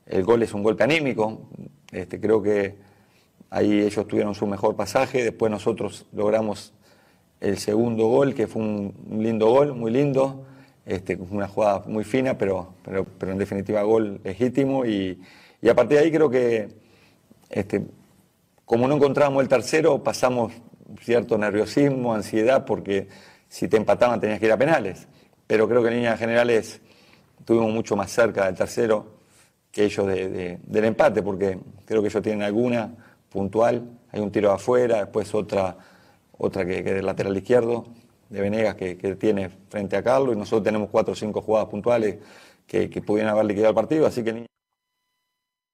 [0.07, 1.43] el gol es un golpe anímico,
[1.91, 2.77] este, creo que
[3.51, 6.73] ahí ellos tuvieron su mejor pasaje, después nosotros logramos
[7.41, 10.45] el segundo gol, que fue un lindo gol, muy lindo,
[10.87, 14.87] este, una jugada muy fina, pero, pero, pero en definitiva gol legítimo.
[14.87, 15.21] Y,
[15.61, 16.69] y, a partir de ahí creo que
[17.51, 17.85] este,
[18.65, 20.53] como no encontrábamos el tercero, pasamos
[21.01, 23.09] cierto nerviosismo, ansiedad, porque
[23.49, 25.09] si te empataban tenías que ir a penales.
[25.47, 26.81] Pero creo que en líneas generales
[27.39, 29.17] estuvimos mucho más cerca del tercero
[29.71, 32.95] que ellos del empate, porque creo que ellos tienen alguna
[33.29, 35.77] puntual, hay un tiro afuera, después otra,
[36.39, 37.87] otra que, que del lateral izquierdo,
[38.29, 42.17] de Venegas que, tiene frente a Carlos, y nosotros tenemos cuatro o cinco jugadas puntuales
[42.67, 44.47] que, pudieran haber liquidado el partido, así que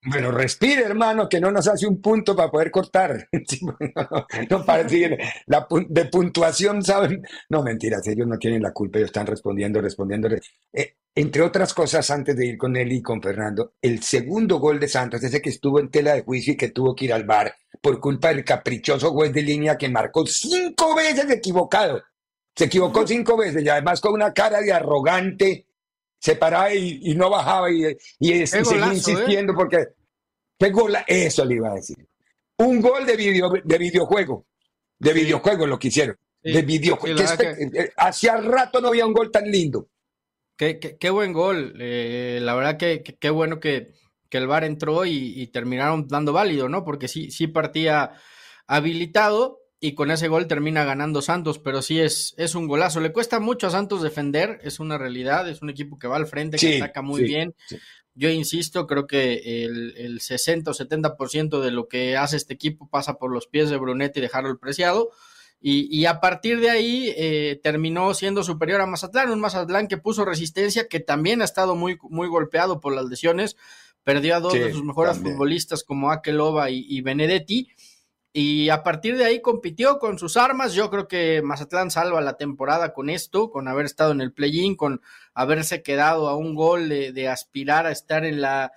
[0.05, 3.29] bueno, respire, hermano, que no nos hace un punto para poder cortar.
[4.51, 7.23] no, para decir, la, de puntuación, ¿saben?
[7.49, 10.29] No, mentiras, ellos no tienen la culpa, ellos están respondiendo, respondiendo.
[10.73, 14.81] Eh, entre otras cosas, antes de ir con él y con Fernando, el segundo gol
[14.81, 17.25] de Santos, ese que estuvo en tela de juicio y que tuvo que ir al
[17.25, 22.03] bar por culpa del caprichoso juez de línea que marcó cinco veces equivocado.
[22.57, 25.67] Se equivocó cinco veces y además con una cara de arrogante
[26.23, 27.85] se paraba y, no bajaba y,
[28.21, 28.95] y, seguía ¿eh?
[28.95, 29.89] insistiendo porque
[30.57, 30.97] ¿qué gol?
[31.05, 31.97] Eso le iba a decir.
[32.59, 34.47] Un gol de, video, de videojuego.
[35.01, 36.17] De videojuego lo que hicieron.
[36.41, 37.21] de videojuego.
[37.21, 39.89] Eh, hacía rato no había un gol tan lindo.
[40.57, 41.75] Qué, qué, buen gol.
[41.81, 43.91] Eh, la verdad que qué bueno que,
[44.31, 46.85] que, el VAR entró y, y, terminaron dando válido, ¿no?
[46.85, 48.13] Porque sí, sí partía
[48.69, 53.01] habilitado y con ese gol termina ganando Santos, pero sí es, es un golazo.
[53.01, 56.29] Le cuesta mucho a Santos defender, es una realidad, es un equipo que va al
[56.29, 57.57] frente, que ataca muy bien.
[58.15, 62.89] Yo insisto, creo que el, el 60 o 70% de lo que hace este equipo
[62.89, 65.11] pasa por los pies de Brunetti y de Harold Preciado.
[65.61, 69.97] Y, y, a partir de ahí eh, terminó siendo superior a Mazatlán, un Mazatlán que
[69.97, 73.57] puso resistencia, que también ha estado muy, muy golpeado por las lesiones,
[74.05, 77.69] perdió a dos de sus mejores futbolistas como Akeloba y, y Benedetti,
[78.35, 80.73] y a partir de ahí compitió con sus armas.
[80.73, 84.75] Yo creo que Mazatlán salva la temporada con esto, con haber estado en el play-in,
[84.75, 85.03] con
[85.35, 88.73] haberse quedado a un gol de, aspirar a estar en la,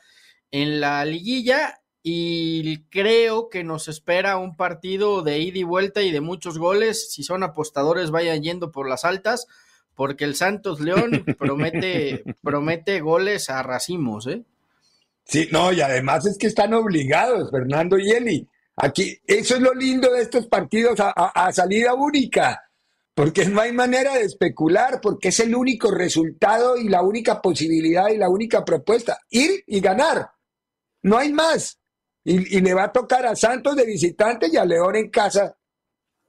[0.51, 1.79] en la liguilla.
[2.03, 7.11] Y creo que nos espera un partido de ida y vuelta y de muchos goles.
[7.11, 9.47] Si son apostadores, vayan yendo por las altas,
[9.95, 14.43] porque el Santos León promete, promete goles a racimos, ¿eh?
[15.23, 19.73] Sí, no, y además es que están obligados, Fernando y Eli Aquí, eso es lo
[19.73, 22.69] lindo de estos partidos a, salida única,
[23.13, 28.09] porque no hay manera de especular, porque es el único resultado y la única posibilidad
[28.09, 30.29] y la única propuesta, ir y ganar.
[31.03, 31.79] No hay más.
[32.25, 35.55] Y, le va a tocar a Santos de visitante y a León en casa.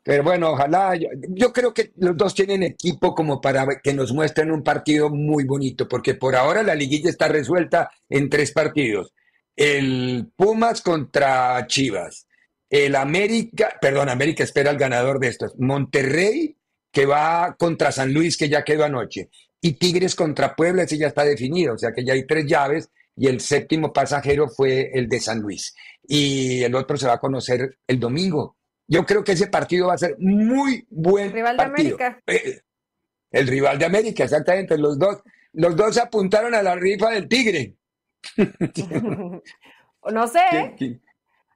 [0.05, 4.13] Pero bueno, ojalá, yo, yo, creo que los dos tienen equipo como para que nos
[4.13, 9.13] muestren un partido muy bonito, porque por ahora la liguilla está resuelta en tres partidos.
[9.57, 12.26] El Pumas contra Chivas,
[12.71, 15.55] el América, perdón, América espera al ganador de estos.
[15.59, 16.57] Monterrey,
[16.91, 19.31] que va contra San Luis, que ya quedó anoche.
[19.61, 21.75] Y Tigres contra Puebla, ese ya está definido.
[21.75, 25.41] O sea que ya hay tres llaves y el séptimo pasajero fue el de San
[25.41, 25.75] Luis.
[26.07, 28.57] Y el otro se va a conocer el domingo.
[28.89, 32.21] Yo creo que ese partido va a ser muy buen rival de América.
[32.27, 32.61] Eh,
[33.31, 34.79] el rival de América, exactamente.
[34.79, 37.75] Los dos, los dos apuntaron a la rifa del Tigre.
[40.13, 40.41] no sé.
[40.53, 41.01] ¿eh?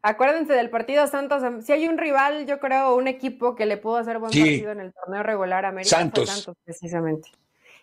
[0.02, 1.42] Acuérdense del partido Santos.
[1.64, 4.80] Si hay un rival, yo creo, un equipo que le pudo hacer buen partido en
[4.80, 6.28] el torneo regular América, Santos.
[6.28, 7.30] Santos, precisamente.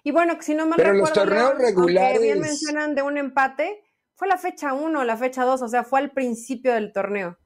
[0.04, 2.22] Y bueno, si no me Pero los torneos regulares.
[2.22, 3.84] bien mencionan de un empate,
[4.16, 7.38] fue la fecha 1, la fecha 2, o sea, fue al principio del torneo.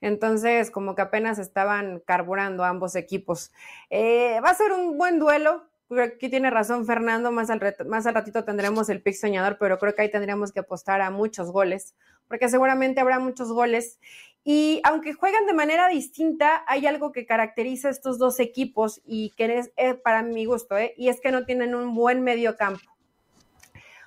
[0.00, 3.50] Entonces, como que apenas estaban carburando ambos equipos.
[3.88, 5.67] Eh, va a ser un buen duelo.
[5.90, 9.94] Aquí tiene razón Fernando, más al, más al ratito tendremos el pick soñador, pero creo
[9.94, 11.94] que ahí tendríamos que apostar a muchos goles
[12.28, 13.98] porque seguramente habrá muchos goles.
[14.44, 19.30] Y aunque juegan de manera distinta, hay algo que caracteriza a estos dos equipos y
[19.36, 20.94] que es eh, para mi gusto, ¿eh?
[20.96, 22.80] y es que no tienen un buen medio campo.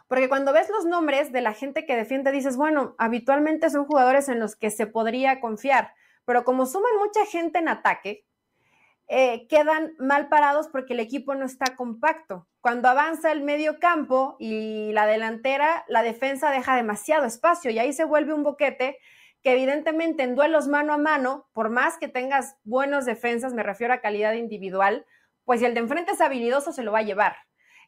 [0.07, 4.29] Porque cuando ves los nombres de la gente que defiende, dices, bueno, habitualmente son jugadores
[4.29, 5.93] en los que se podría confiar,
[6.25, 8.25] pero como suman mucha gente en ataque,
[9.13, 12.47] eh, quedan mal parados porque el equipo no está compacto.
[12.61, 17.91] Cuando avanza el medio campo y la delantera, la defensa deja demasiado espacio y ahí
[17.91, 18.99] se vuelve un boquete
[19.43, 23.93] que evidentemente en duelos mano a mano, por más que tengas buenos defensas, me refiero
[23.93, 25.05] a calidad individual,
[25.43, 27.35] pues si el de enfrente es habilidoso se lo va a llevar.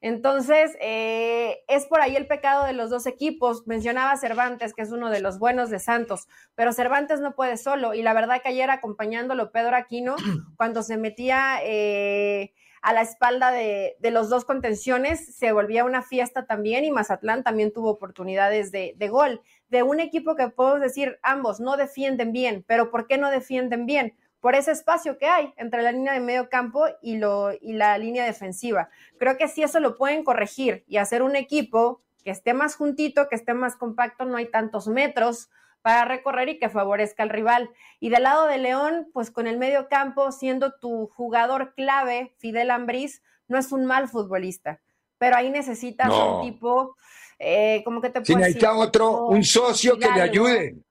[0.04, 3.66] Entonces, eh, es por ahí el pecado de los dos equipos.
[3.68, 7.93] Mencionaba Cervantes, que es uno de los buenos de Santos, pero Cervantes no puede solo.
[7.93, 10.18] Y la verdad que ayer acompañándolo Pedro Aquino,
[10.58, 12.51] cuando se metía eh,
[12.82, 17.72] a la espalda de, los dos contenciones, se volvía una fiesta también y Mazatlán también
[17.72, 19.41] tuvo oportunidades de, de gol.
[19.70, 23.86] De un equipo que podemos decir ambos no defienden bien, pero ¿por qué no defienden
[23.86, 24.18] bien?
[24.43, 27.97] Por ese espacio que hay entre la línea de medio campo y, lo, y la
[27.97, 28.89] línea defensiva.
[29.17, 33.29] Creo que si eso lo pueden corregir y hacer un equipo que esté más juntito,
[33.29, 35.49] que esté más compacto, no hay tantos metros
[35.81, 37.69] para recorrer y que favorezca al rival.
[38.01, 42.71] Y del lado de León, pues con el medio campo siendo tu jugador clave, Fidel
[42.71, 44.81] Ambriz, no es un mal futbolista,
[45.19, 46.97] pero ahí necesitas un tipo,
[47.39, 50.83] eh, como que te puedo necesita otro, un socio que le ayude.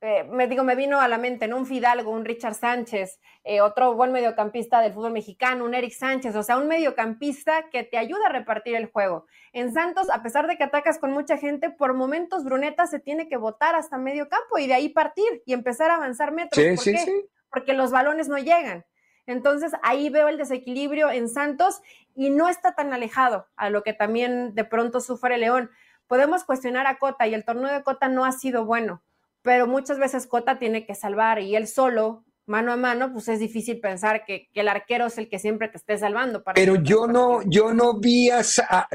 [0.00, 1.56] Eh, me digo, me vino a la mente, ¿no?
[1.56, 6.36] Un Fidalgo, un Richard Sánchez, eh, otro buen mediocampista del fútbol mexicano, un Eric Sánchez,
[6.36, 9.26] o sea, un mediocampista que te ayuda a repartir el juego.
[9.52, 13.28] En Santos, a pesar de que atacas con mucha gente, por momentos Bruneta se tiene
[13.28, 16.64] que botar hasta medio campo y de ahí partir y empezar a avanzar metros.
[16.64, 17.26] ¿Por qué?
[17.50, 18.84] Porque los balones no llegan.
[19.26, 21.82] Entonces ahí veo el desequilibrio en Santos
[22.14, 25.70] y no está tan alejado a lo que también de pronto sufre León.
[26.06, 29.02] Podemos cuestionar a Cota y el torneo de Cota no ha sido bueno
[29.42, 33.38] pero muchas veces Cota tiene que salvar y él solo, mano a mano, pues es
[33.38, 36.42] difícil pensar que, el arquero es el que siempre te esté salvando.
[36.54, 38.42] pero yo no, yo no vi, a,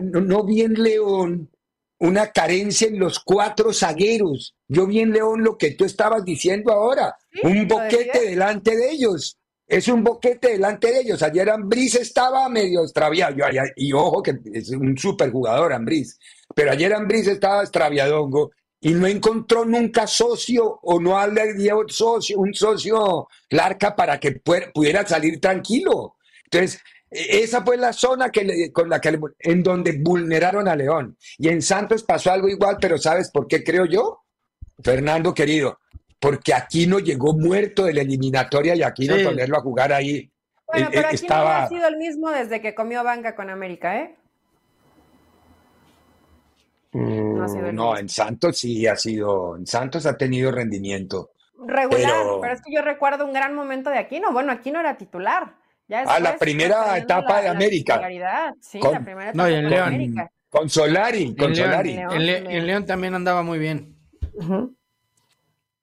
[0.02, 1.50] no, vi en León
[2.00, 4.56] una carencia en los cuatro zagueros.
[4.68, 9.38] Yo vi en León lo que tú estabas diciendo ahora, un boquete delante de ellos.
[9.66, 11.24] Es un boquete delante de ellos.
[11.24, 13.38] Ayer Ambriz estaba medio extraviado.
[13.78, 16.20] Y, ojo que es un super jugador Ambriz.
[16.54, 18.52] Pero ayer Ambriz estaba extraviadongo
[18.84, 24.42] y no encontró nunca socio o no había un socio, un socio Larca para que
[24.74, 26.18] pudiera salir tranquilo.
[26.44, 31.18] Entonces, e, esa fue la zona que con la que en donde vulneraron a León.
[31.38, 34.26] Y en Santos pasó algo igual, pero ¿sabes por qué creo yo?
[34.84, 35.80] Fernando querido,
[36.20, 40.30] porque aquí no llegó muerto de la eliminatoria y aquí no ponerlo a jugar ahí.
[40.68, 44.18] Bueno, pero aquí no ha sido el mismo desde que comió banca con América, ¿eh?
[46.94, 51.32] No, en Santos sí ha sido, en Santos ha tenido rendimiento.
[51.66, 54.32] Regular, pero, es que yo recuerdo un gran momento de Aquino.
[54.32, 55.56] Bueno, Aquino era titular.
[55.88, 58.02] Ya a ah, la primera etapa de América.
[58.62, 60.32] Sí, la primera etapa en de América.
[60.50, 61.96] Con Solari, con en Solari.
[61.96, 63.96] León, en, León también andaba muy bien.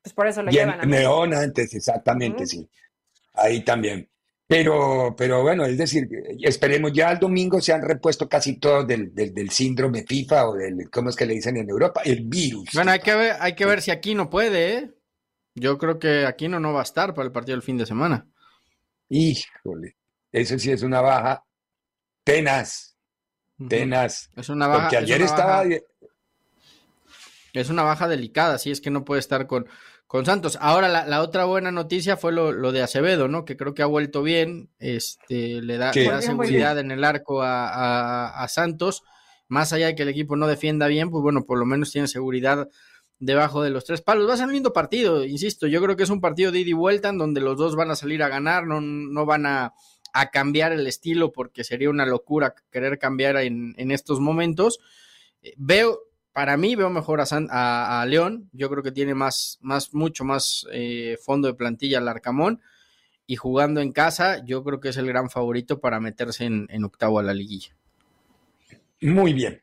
[0.02, 0.80] Pues por eso lo y llevan.
[0.80, 2.68] En León antes, exactamente, sí.
[3.34, 4.08] Ahí también.
[4.51, 6.09] Pero, pero bueno, es decir,
[6.40, 10.90] esperemos, ya el domingo se han repuesto casi todos del, del, síndrome FIFA o del,
[10.90, 12.01] ¿cómo es que le dicen en Europa?
[12.05, 12.68] El virus.
[12.74, 14.90] Bueno, hay que ver, hay que ver si aquí no puede, ¿eh?
[15.55, 18.26] Yo creo que Aquino no va a estar para el partido del fin de semana.
[19.09, 19.94] Híjole,
[20.32, 21.44] eso sí es una baja
[22.24, 22.96] tenaz,
[23.68, 24.30] tenaz.
[24.34, 24.80] Es una baja.
[24.80, 25.62] Porque ayer estaba...
[27.53, 29.68] Es una baja delicada, sí, es que no puede estar con,
[30.11, 30.58] con Santos.
[30.61, 33.44] Ahora, la, otra buena noticia fue lo, de Acevedo, ¿no?
[33.44, 39.04] Que creo que ha vuelto bien, este, le da, seguridad en el arco a, Santos.
[39.46, 42.08] Más allá de que el equipo no defienda bien, pues bueno, por lo menos tiene
[42.08, 42.68] seguridad
[43.20, 44.28] debajo de los tres palos.
[44.28, 45.68] Va a ser un lindo partido, insisto.
[45.68, 47.92] Yo creo que es un partido de ida y vuelta en donde los dos van
[47.92, 49.74] a salir a ganar, no, no van a,
[50.32, 54.80] cambiar el estilo porque sería una locura querer cambiar en, en estos momentos.
[55.40, 56.00] Eh, veo,
[56.33, 58.49] para mí veo mejor a, a, León.
[58.53, 62.61] Yo creo que tiene más, más mucho más eh, fondo de plantilla al Arcamón.
[63.26, 66.85] Y jugando en casa, yo creo que es el gran favorito para meterse en, en
[66.85, 67.76] octavo a la liguilla.
[69.01, 69.62] Muy bien.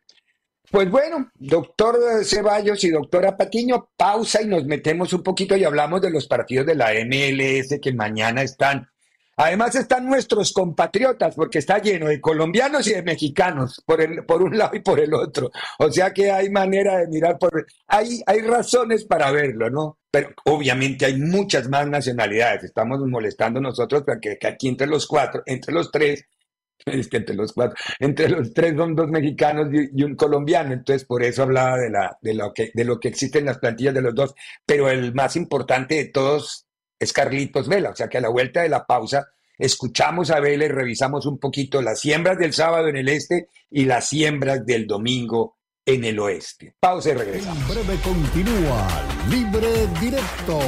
[0.69, 6.01] Pues bueno, doctor Ceballos y doctora Patiño, pausa y nos metemos un poquito y hablamos
[6.01, 8.89] de los partidos de la MLS que mañana están
[9.37, 14.41] Además están nuestros compatriotas, porque está lleno de colombianos y de mexicanos, por, el, por
[14.41, 15.51] un lado y por el otro.
[15.77, 17.67] O sea que hay manera de mirar por...
[17.87, 19.99] Hay, hay razones para verlo, ¿no?
[20.09, 22.63] Pero obviamente hay muchas más nacionalidades.
[22.63, 26.25] Estamos molestando nosotros porque aquí entre los cuatro, entre los tres,
[26.85, 31.05] es que entre los cuatro, entre los tres son dos mexicanos y, un colombiano, entonces
[31.05, 33.93] por eso hablaba de, la, de, lo que, de lo que existe en las plantillas
[33.93, 34.35] de los dos,
[34.65, 36.66] pero el más importante de todos
[36.99, 37.91] es Carlitos Vela.
[37.91, 39.27] O sea que a la vuelta de la pausa
[39.57, 43.85] escuchamos a Vela y revisamos un poquito las siembras del sábado en el este y
[43.85, 46.75] las siembras del domingo en el oeste.
[46.79, 47.57] Pausa y regresamos.
[47.57, 48.87] En breve continúa
[49.29, 50.59] Libre Directo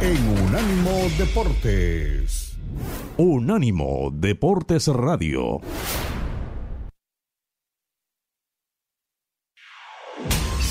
[0.00, 2.56] en Unánimo Deportes.
[3.18, 5.60] Unánimo Deportes Radio.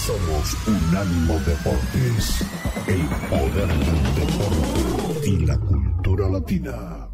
[0.06, 2.46] Somos Unánimo Deportes,
[2.88, 4.85] el poder del deporte
[5.26, 7.10] y la cultura latina.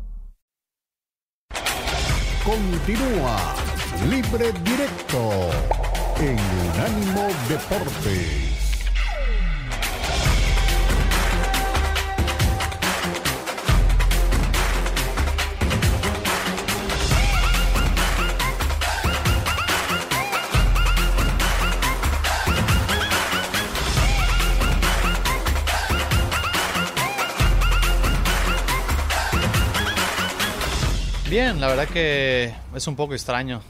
[2.43, 3.55] Continúa
[4.09, 5.29] Libre Directo
[6.19, 6.37] en
[6.73, 8.50] Unánimo Deportes.
[31.31, 33.61] Bien, la verdad que es un poco extraño.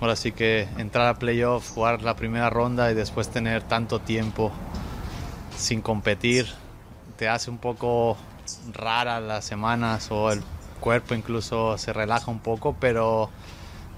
[0.00, 4.52] Ahora sí que entrar a playoff, jugar la primera ronda y después tener tanto tiempo
[5.56, 6.46] sin competir,
[7.16, 8.16] te hace un poco
[8.72, 10.44] rara las semanas o el
[10.78, 13.30] cuerpo incluso se relaja un poco, pero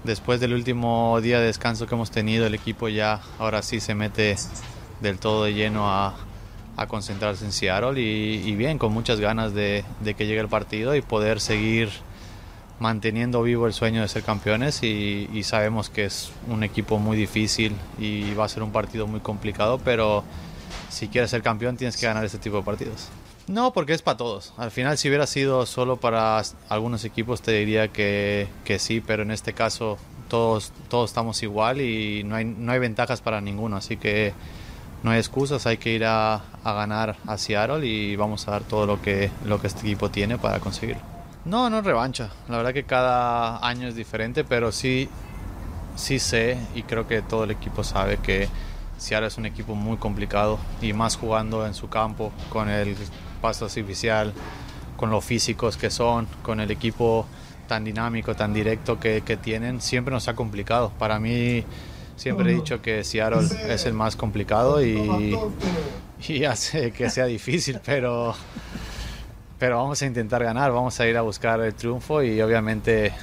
[0.03, 3.93] después del último día de descanso que hemos tenido, el equipo ya ahora sí se
[3.93, 4.35] mete
[4.99, 6.15] del todo de lleno a,
[6.87, 11.03] concentrarse en Seattle y, bien, con muchas ganas de, de que llegue el partido y
[11.03, 11.91] poder seguir
[12.81, 17.75] manteniendo vivo el sueño de ser campeones y, sabemos que es un equipo muy difícil
[17.99, 20.23] y va a ser un partido muy complicado, pero
[20.89, 23.09] si quieres ser campeón tienes que ganar este tipo de partidos.
[23.47, 24.53] No, porque es para todos.
[24.57, 29.21] Al final si hubiera sido solo para algunos equipos te diría que, que sí, pero
[29.21, 33.77] en este caso todos, todos estamos igual y no hay, no hay ventajas para ninguno,
[33.77, 34.33] así que
[35.03, 38.63] no hay excusas, hay que ir a, a ganar a Seattle y vamos a dar
[38.63, 41.20] todo lo que, lo que este equipo tiene para conseguirlo.
[41.45, 42.29] No, no revancha.
[42.47, 45.09] La verdad que cada año es diferente, pero sí,
[45.95, 48.47] sí sé y creo que todo el equipo sabe que
[48.97, 52.95] Seattle es un equipo muy complicado y más jugando en su campo con el
[53.41, 54.33] paso artificial,
[54.97, 57.25] con los físicos que son, con el equipo
[57.67, 60.91] tan dinámico, tan directo que, que tienen, siempre nos ha complicado.
[60.99, 61.63] Para mí
[62.17, 65.35] siempre he dicho que Seattle es el más complicado y,
[66.27, 68.35] y hace que sea difícil, pero
[69.61, 73.13] pero vamos a intentar ganar, vamos a ir a buscar el triunfo y obviamente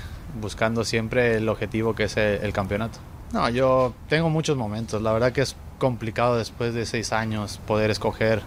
[0.40, 3.00] buscando siempre el objetivo que es el, campeonato.
[3.32, 7.90] No, yo tengo muchos momentos, la verdad que es complicado después de seis años poder
[7.90, 8.42] escoger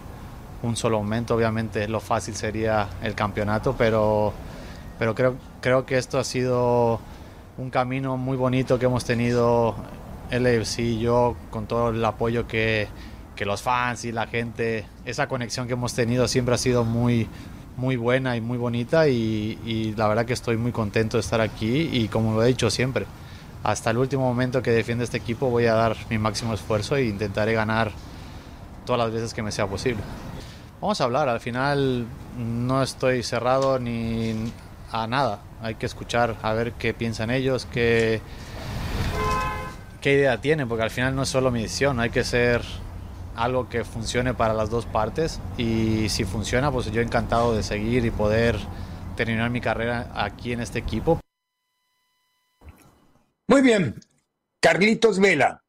[0.62, 4.32] un solo momento, obviamente lo fácil sería el campeonato, pero,
[4.98, 6.98] pero creo, creo que esto ha sido
[7.58, 9.74] un camino muy bonito que hemos tenido
[10.30, 12.88] el AFC y yo con todo el apoyo que,
[13.36, 17.28] que los fans y la gente, esa conexión que hemos tenido siempre ha sido muy,
[17.76, 21.88] muy buena y muy bonita y, la verdad que estoy muy contento de estar aquí
[21.92, 23.06] y como lo he dicho siempre,
[23.62, 27.04] hasta el último momento que defiende este equipo voy a dar mi máximo esfuerzo e
[27.04, 27.92] intentaré ganar
[28.84, 30.02] todas las veces que me sea posible.
[30.80, 32.06] Vamos a hablar, al final
[32.36, 34.34] no estoy cerrado ni
[34.90, 38.20] a nada, hay que escuchar a ver qué piensan ellos, qué,
[40.00, 42.62] qué idea tienen, porque al final no es solo mi decisión, hay que ser
[43.36, 48.04] algo que funcione para las dos partes y si funciona, pues yo encantado de seguir
[48.04, 48.56] y poder
[49.16, 51.20] terminar mi carrera aquí en este equipo.
[53.48, 53.94] Muy bien,
[54.60, 55.62] Carlitos Vela,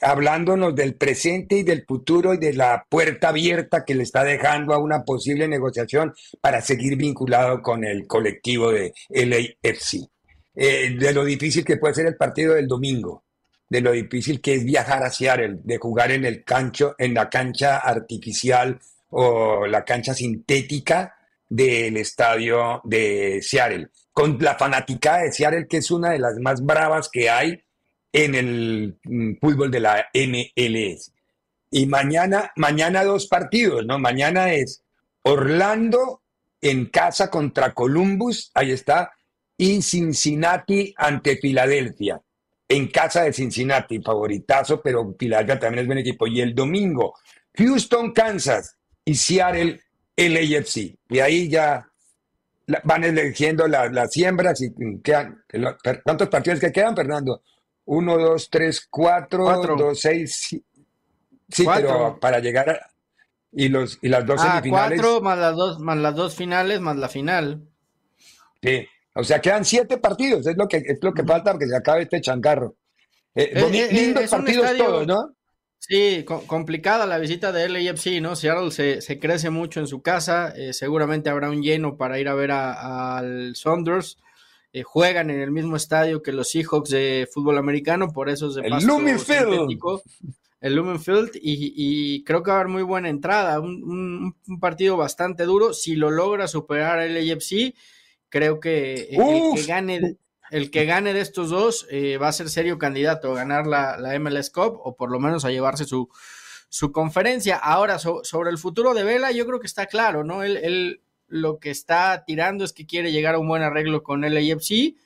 [0.00, 4.74] hablándonos del presente y del futuro y de la puerta abierta que le está dejando
[4.74, 10.08] a una posible negociación para seguir vinculado con el colectivo de LAFC.
[10.54, 13.24] Eh, de lo difícil que puede ser el partido del domingo
[13.70, 17.30] de lo difícil que es viajar a Seattle, de jugar en el cancho, en la
[17.30, 21.14] cancha artificial o la cancha sintética
[21.48, 26.64] del estadio de Seattle, con la fanática de Seattle, que es una de las más
[26.64, 27.62] bravas que hay
[28.12, 31.12] en el mm, fútbol de la MLS.
[31.70, 34.00] Y mañana, mañana dos partidos, ¿no?
[34.00, 34.82] Mañana es
[35.22, 36.22] Orlando
[36.60, 39.12] en casa contra Columbus, ahí está,
[39.56, 42.20] y Cincinnati ante Filadelfia
[42.70, 46.28] en casa de Cincinnati, favoritazo, pero Philadelphia también es buen equipo.
[46.28, 47.14] Y el domingo,
[47.56, 49.80] Houston, Kansas y Seattle,
[50.16, 50.96] LAFC.
[51.08, 51.84] Y ahí ya
[52.84, 55.42] van eligiendo las siembras y quedan.
[56.04, 57.42] ¿Cuántos partidos que quedan, Fernando?
[57.86, 60.56] Uno, dos, tres, cuatro, dos, seis.
[61.48, 62.90] Sí, pero para llegar a.
[63.50, 65.00] Y, los, y las dos ah, semifinales.
[65.00, 67.66] Cuatro más las dos, más las dos finales, más la final.
[68.62, 71.76] Sí, o sea, quedan siete partidos, es lo que, es lo que falta porque se
[71.76, 72.76] acabe este chancarro.
[73.34, 75.34] Eh, eh, eh, lindos partidos todos, ¿no?
[75.78, 78.36] Sí, complicada la visita de LAFC, ¿no?
[78.36, 82.34] Seattle se, se crece mucho en su casa, seguramente habrá un lleno para ir a
[82.34, 84.18] ver al Saunders.
[84.84, 88.62] juegan en el mismo estadio que los Seahawks de fútbol americano, por eso es de
[88.62, 89.80] el Lumenfield.
[90.60, 94.98] El Lumenfield, y, y, creo que va a haber muy buena entrada, un, un, partido
[94.98, 95.72] bastante duro.
[95.72, 97.74] Si lo logra superar el LAFC,
[98.30, 100.16] Creo que el que gane,
[100.50, 103.98] el que gane de estos dos eh, va a ser serio candidato a ganar la,
[103.98, 106.08] la, MLS Cup o por lo menos a llevarse su,
[106.68, 107.56] su conferencia.
[107.56, 110.44] Ahora, sobre el futuro de Vela, yo creo que está claro, ¿no?
[110.44, 114.24] Él, él, lo que está tirando es que quiere llegar a un buen arreglo con
[114.24, 114.96] el AFC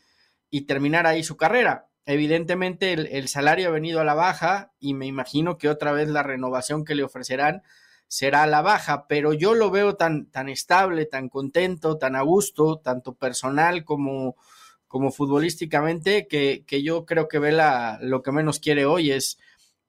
[0.50, 1.88] y terminar ahí su carrera.
[2.06, 6.08] Evidentemente el, el, salario ha venido a la baja y me imagino que otra vez
[6.08, 7.62] la renovación que le ofrecerán
[8.08, 12.78] será la baja, pero yo lo veo tan, tan estable, tan contento, tan a gusto,
[12.78, 14.36] tanto personal como,
[14.86, 19.38] como futbolísticamente, que, que yo creo que Vela lo que menos quiere hoy es,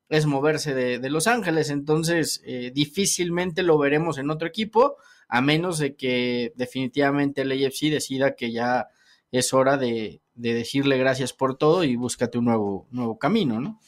[0.09, 4.97] es moverse de, de Los Ángeles, entonces eh, difícilmente lo veremos en otro equipo,
[5.28, 8.88] a menos de que definitivamente el AFC decida que ya
[9.32, 13.80] es hora de, de decirle gracias por todo y búscate un nuevo, nuevo camino, ¿no?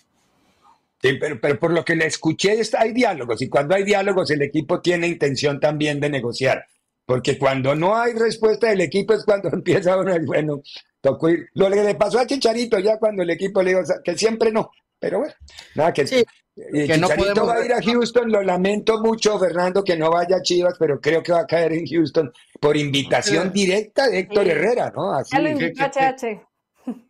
[1.01, 4.41] Sí, pero, pero por lo que le escuché, hay diálogos y cuando hay diálogos el
[4.41, 6.65] equipo tiene intención también de negociar.
[7.05, 10.61] Porque cuando no hay respuesta del equipo es cuando empieza uno, bueno,
[10.99, 11.47] tocó ir.
[11.53, 14.71] Lo que le pasó a Chicharito ya cuando el equipo le dijo que siempre no,
[14.99, 15.33] pero bueno,
[15.75, 16.25] nada, que, Sí,
[16.55, 20.09] que no Chicharito podemos- va a ir a Houston, lo lamento mucho, Fernando, que no
[20.09, 24.19] vaya a Chivas, pero creo que va a caer en Houston por invitación directa de
[24.19, 24.49] Héctor Sí.
[24.49, 25.13] Herrera, ¿no?
[25.13, 25.29] Así.
[25.33, 25.91] Ya lo que- invitó a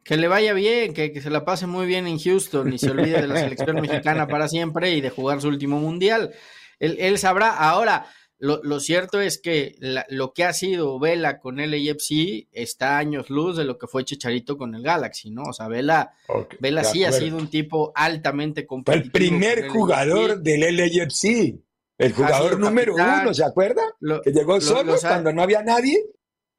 [0.03, 2.91] que- le vaya bien, que, que se la pase muy bien en Houston y se
[2.91, 6.33] olvide de la selección mexicana para siempre y de jugar su último mundial.
[6.79, 7.57] Él, él sabrá.
[7.57, 8.05] Ahora,
[8.39, 12.99] lo, lo cierto es que la- lo que ha sido Vela con LAFC está a
[12.99, 15.41] años luz de lo que fue Chicharito con el Galaxy, ¿no?
[15.43, 16.11] O sea, Vela,
[16.59, 19.05] Vela sí ha sido un tipo altamente Fue competitivo.
[19.07, 20.43] el primer el jugador LAFC.
[20.43, 21.55] del LAFC,
[21.97, 23.21] el jugador número capitán.
[23.23, 23.81] uno, ¿se acuerda?
[24.01, 25.97] Lo- Que llegó lo- solo cuando no había nadie.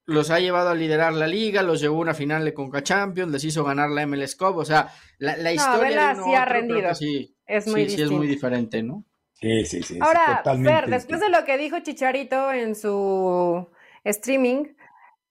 [0.09, 3.31] Los ha llevado a liderar la liga, los llevó a una final de Conca Champions,
[3.31, 4.89] les hizo ganar la MLS Cup, o sea,
[5.19, 6.95] la, la historia Vela de sí ha otro rendido.
[6.95, 9.05] sí, Es muy sí, sí es muy diferente, ¿no?
[9.35, 9.99] Sí, sí, sí.
[10.01, 13.69] Ahora, Fer, después de lo que dijo Chicharito en su
[14.03, 14.65] streaming,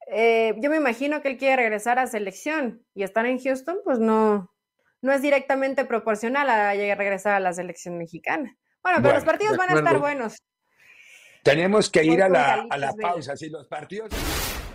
[0.09, 3.99] eh, yo me imagino que él quiere regresar a selección y estar en Houston, pues
[3.99, 4.53] no,
[5.01, 8.55] no es directamente proporcional a llegar- regresar a la selección mexicana.
[8.84, 10.36] Bueno, pero Bueno, los partidos van a estar buenos.
[11.43, 13.36] Tenemos que ir a la, a la pausa.
[13.36, 14.09] Si los partidos.